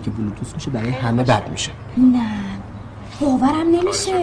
[0.02, 1.70] که بلوتوث میشه برای همه بد میشه.
[1.97, 2.31] نه.
[3.20, 4.20] باورم نمیشه.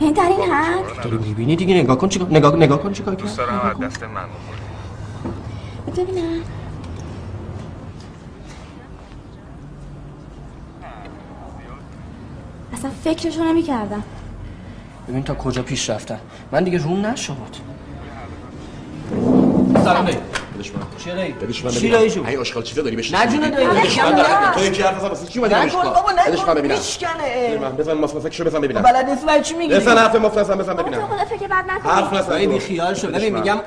[0.00, 3.36] یعنی در این حد؟ داری می‌بینی دیگه؟ نگاه کن چیکار نگاه نگاه کن چیکار کرد.
[3.36, 4.24] دارم از دست من
[5.96, 6.40] ببینم.
[12.72, 14.02] اصلا فکرشو نمی‌کردم.
[15.08, 16.18] ببین تا کجا پیش رفتن
[16.52, 17.32] من دیگه روم نشد.
[19.84, 20.06] سلام.
[20.56, 22.06] بدش من چیه دایی؟ بدش من چی ببینم.
[22.06, 24.52] جون؟ ای آشغال چیزا داری بهش نه جونه دایی، بدش من نکن،.
[24.52, 26.30] تو یکی حرف بزن واسه چی اومدی نکن، بدش من بابا، نکن.
[26.30, 27.58] بدش من ببینم میشکنه.
[27.60, 30.58] من بزن ماس ماسکشو بزن ببینم بلد نیست برای چی میگی بزن حرف مفت بزن
[30.58, 32.46] بزن تو ببینم خدا فکر بد نکنی حرف نزن.
[32.46, 33.40] بی خیال شو ببین من.
[33.40, 33.58] میگم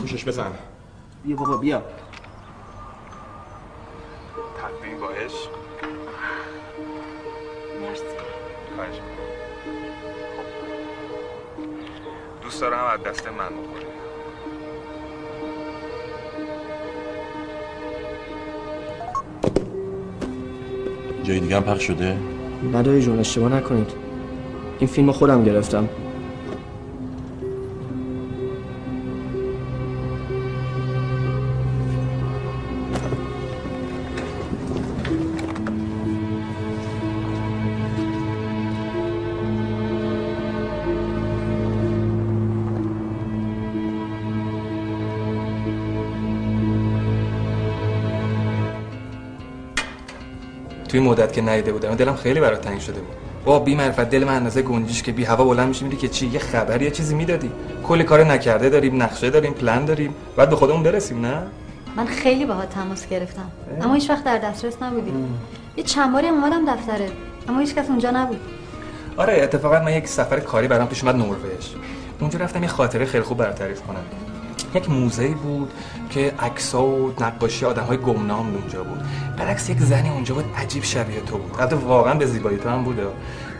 [0.00, 0.52] گوشش بزن
[1.24, 1.82] بیا بابا بیا
[4.62, 5.48] تقدیم با عشق
[7.82, 8.02] مرسی
[8.76, 8.94] خواهش.
[10.36, 10.44] خب.
[12.42, 13.83] دوست دارم از دست من بخوری
[21.24, 22.16] جای دیگه هم پخش شده؟
[22.74, 23.90] نداری جون اشتباه نکنید.
[24.78, 25.88] این فیلم خودم گرفتم.
[50.94, 51.94] توی مدت که ندیده بودم.
[51.94, 53.16] دلم خیلی برات تنگ شده بود.
[53.44, 56.26] با بی معرفت دل من اندازه گنجیش که بی هوا بلند میشه میری که چی
[56.26, 57.50] یه خبر یه چیزی می‌دادی.
[57.82, 60.14] کلی کار نکرده داریم نقشه داریم پلن داریم.
[60.36, 61.42] بعد به خودمون برسیم نه؟
[61.96, 63.50] من خیلی باهات تماس گرفتم.
[63.82, 65.12] اما هیچ وقت در دسترس نبودی.
[65.76, 67.08] یه چند باری اومدم دفتره
[67.48, 68.40] اما هیچ کس اونجا نبود.
[69.16, 71.36] آره اتفاقا من یک سفر کاری برام پیش اومد نروژ.
[72.20, 74.04] اونجا رفتم یه خاطره خیلی خوب برات تعریف کنم.
[74.74, 75.72] یک موزه بود
[76.10, 79.02] که عکس‌ها و نقاشی آدم‌های گمنام اونجا بود.
[79.36, 81.60] برعکس یک زنی اونجا بود عجیب شبیه تو بود.
[81.60, 83.06] البته واقعا به زیبایی تو هم بوده.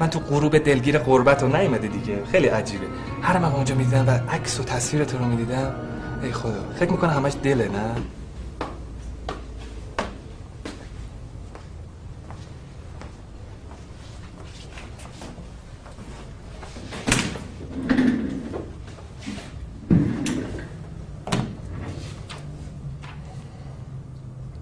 [0.00, 2.18] من تو غروب دلگیر قربت رو نیومده دیگه.
[2.32, 2.86] خیلی عجیبه.
[3.22, 5.74] هر من اونجا می‌دیدم و عکس و تصویر تو رو می‌دیدم
[6.22, 6.64] ای خدا.
[6.76, 7.94] فکر می‌کنه همش دله نه؟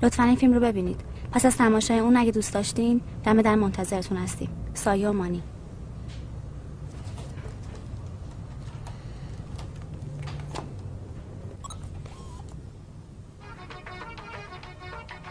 [0.03, 1.01] لطفا این فیلم رو ببینید.
[1.33, 4.51] پس از تماشای اون اگه دوست داشتین دم در منتظرتون هستیم.
[4.75, 5.43] سایه و مانی.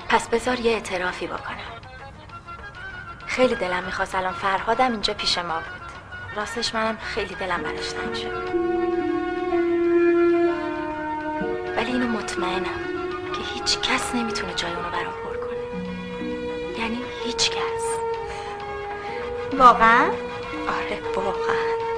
[0.09, 1.57] پس بذار یه اعترافی بکنم.
[3.25, 5.91] خیلی دلم می‌خواست الان فرهادم اینجا پیش ما بود.
[6.35, 8.51] راستش منم خیلی دلم برش تنگ شد.
[11.77, 12.90] ولی اینو مطمئنم.
[13.61, 15.57] هیچ کس نمی‌تونه جای اونو برام پر کنه.
[16.79, 17.85] یعنی هیچ کس.
[19.57, 20.05] واقعا؟
[20.67, 21.90] آره واقعا.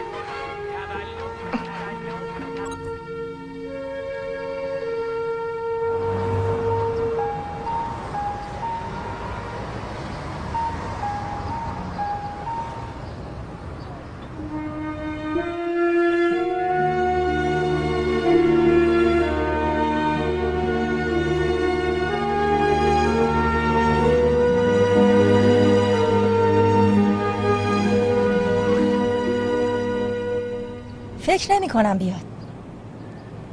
[31.73, 32.25] فکر نمی کنم بیاد.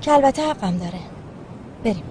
[0.00, 1.00] که البته حقم داره.
[1.84, 2.02] بریم.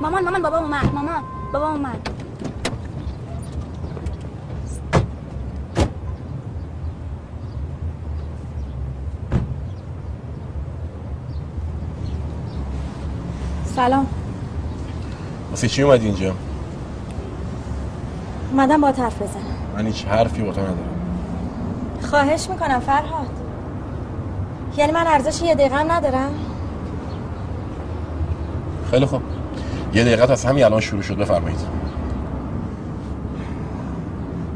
[0.00, 0.94] مامان مامان بابا اومد.
[0.94, 2.08] مامان بابا اومد.
[13.76, 14.15] سلام.
[15.56, 16.34] واسه چی اومدی اینجا؟
[18.52, 19.42] اومدم با حرف بزنم.
[19.76, 20.78] من هیچ حرفی با تو ندارم.
[22.02, 23.30] خواهش می‌کنم فرهاد.
[24.76, 26.30] یعنی من ارزش یه دقیقه هم ندارم؟
[28.90, 29.22] خیلی خوب.
[29.94, 31.60] یه دقیقه از همین الان شروع شد بفرمایید.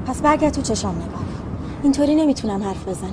[0.07, 1.21] پس برگرد تو چشام نگاه.
[1.83, 3.11] اینطوری نمی‌تونم حرف بزنم.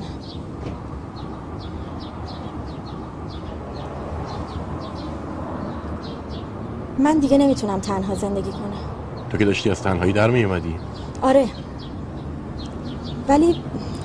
[7.00, 8.74] من دیگه نمی‌تونم تنها زندگی کنم.
[9.30, 10.76] تو که داشتی از تنهایی در می اومدی
[11.22, 11.46] آره.
[13.28, 13.62] ولی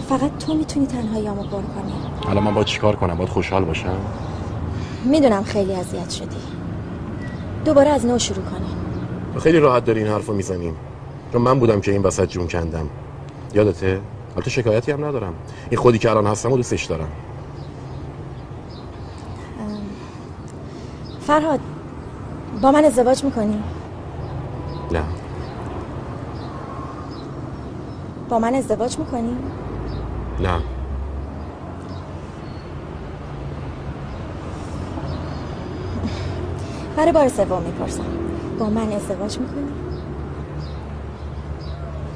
[0.08, 1.92] فقط تو می‌تونی تنهاییامو پر کنی.
[2.26, 3.96] حالا من باید چیکار کنم؟ باید خوشحال باشم؟
[5.04, 6.36] می‌دونم خیلی اذیت شدی.
[7.64, 8.66] دوباره از نو شروع کنی.
[9.34, 10.74] تو خیلی راحت داری این حرفو می‌زنیم.
[11.32, 12.88] چون من بودم که این وسط جون کندم.
[13.54, 14.00] یادته؟
[14.36, 15.34] البته شکایتی هم ندارم.
[15.70, 17.08] این خودی که الان هستم و دوستش دارم.
[21.20, 21.60] فرهاد
[22.62, 23.62] با من ازدواج می‌کنی؟
[24.92, 25.02] نه
[28.28, 29.36] با من ازدواج می‌کنی؟
[30.40, 30.60] نه
[36.96, 38.04] برای بار سوم می‌پرسم
[38.58, 39.72] با من ازدواج می‌کنی؟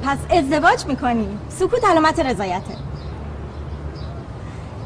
[0.03, 2.75] پس ازدواج می‌کنی سکوت علامت رضایته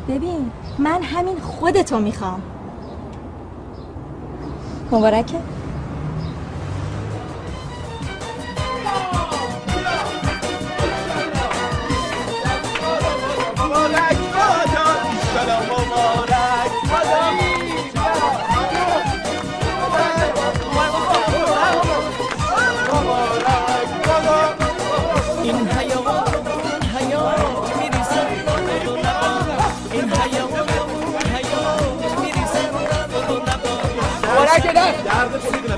[0.10, 2.42] ببین من همین خودتو می‌خوام
[4.92, 5.61] مبارکه.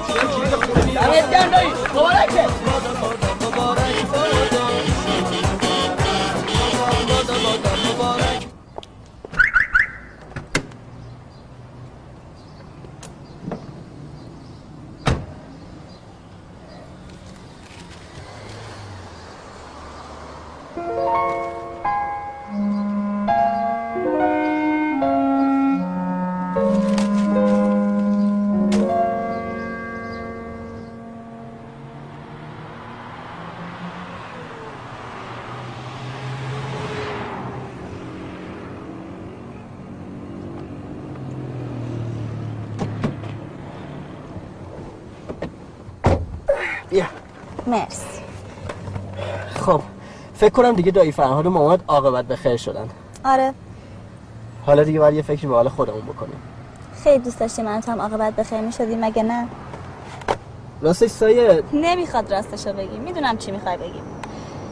[0.08, 2.73] دمت گرم دایی مبارکه
[50.44, 52.88] فکر کنم دیگه دایی فرهاد و ماماد عاقبت به خیر شدن.
[53.26, 53.54] آره.
[54.66, 56.36] حالا دیگه باید یه فکری به حال خودمون بکنیم.
[57.04, 59.48] خیلی دوست داشتی من تو هم عاقبت به خیر می‌شدی مگه نه؟
[60.82, 62.98] راستش سایه نمی‌خواد راستشو بگی.
[62.98, 64.02] می‌دونم چی می‌خوای بگی.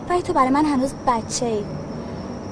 [0.09, 1.63] ولی تو برای من هنوز بچه ای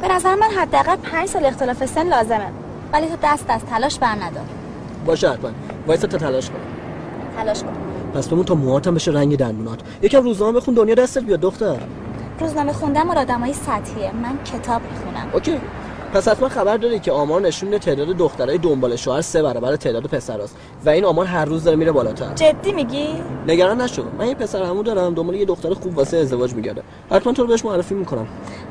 [0.01, 2.47] به نظر من حداقل پنج سال اختلاف سن لازمه.
[2.93, 4.45] ولی تو دست از تلاش بر ندار.
[5.05, 5.49] باشه حتما.
[5.87, 6.59] وایسا تا تلاش کن
[7.37, 7.73] تلاش کن.
[8.13, 9.79] پس بمون تا موهاتم بشه رنگ دندونات.
[10.01, 11.77] یکم روزنامه بخون دنیا دستت بیاد دختر.
[12.39, 14.11] روزنامه خوندن مال آدمای سطحیه.
[14.11, 15.29] من کتاب می‌خونم.
[15.33, 15.61] اوکی.
[16.13, 20.55] پس حتما خبر داری که آمار نشون تعداد دخترای دنبال شوهر سه برابر تعداد پسراست
[20.85, 22.33] و این آمار هر روز داره میره بالاتر.
[22.33, 23.07] جدی میگی؟
[23.47, 24.03] نگران نشو.
[24.19, 26.83] من یه پسر همو دارم دنبال یه دختر خوب واسه ازدواج میگرده.
[27.11, 28.27] حتما تو رو بهش معرفی می‌کنم.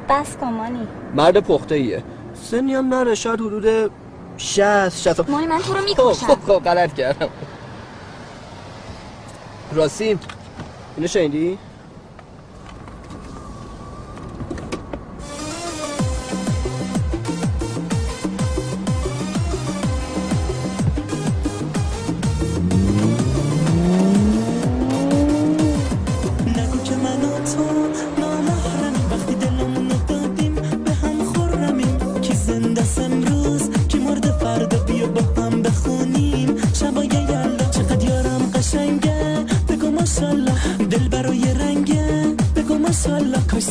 [0.09, 0.89] بس کن مانی.
[1.15, 2.03] مرد پخته ایه
[2.35, 3.91] سنی هم نره شاید حدود
[4.37, 6.27] 60 60 مانی من تو رو خب می‌کشم.
[6.27, 7.29] خب خب غلط کردم.
[9.73, 10.19] راستی
[10.97, 11.59] اینو شنیدی؟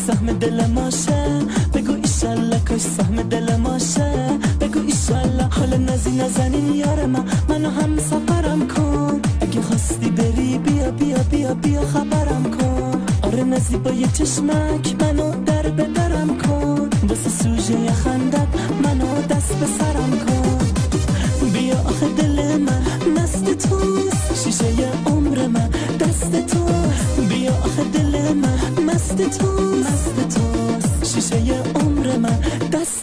[0.07, 1.21] سهم دل ماشه.
[1.73, 4.11] بگو ایشالله کاش سهم دل ماشه.
[4.61, 9.21] بگو ایشالله حالا نزی نزنین یار من منو هم سفرم کن.
[9.41, 13.01] اگه خواستی بری بیا بیا بیا بیا خبرم کن.
[13.21, 16.89] آره نزی با یه چشمک منو در به درم کن.
[17.09, 18.47] واسه سوژه خندت
[18.83, 20.36] منو دست به سرم کن.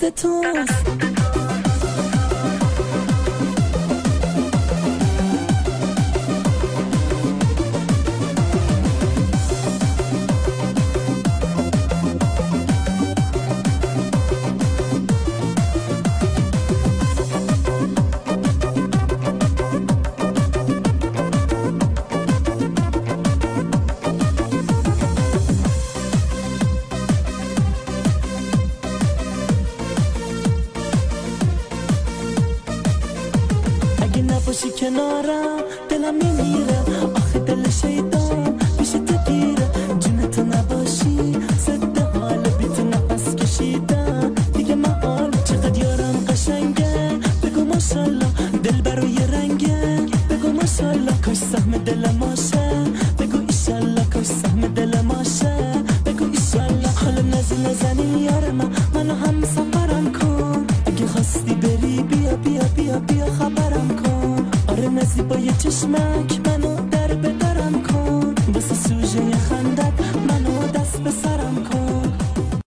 [0.05, 0.94] دست توست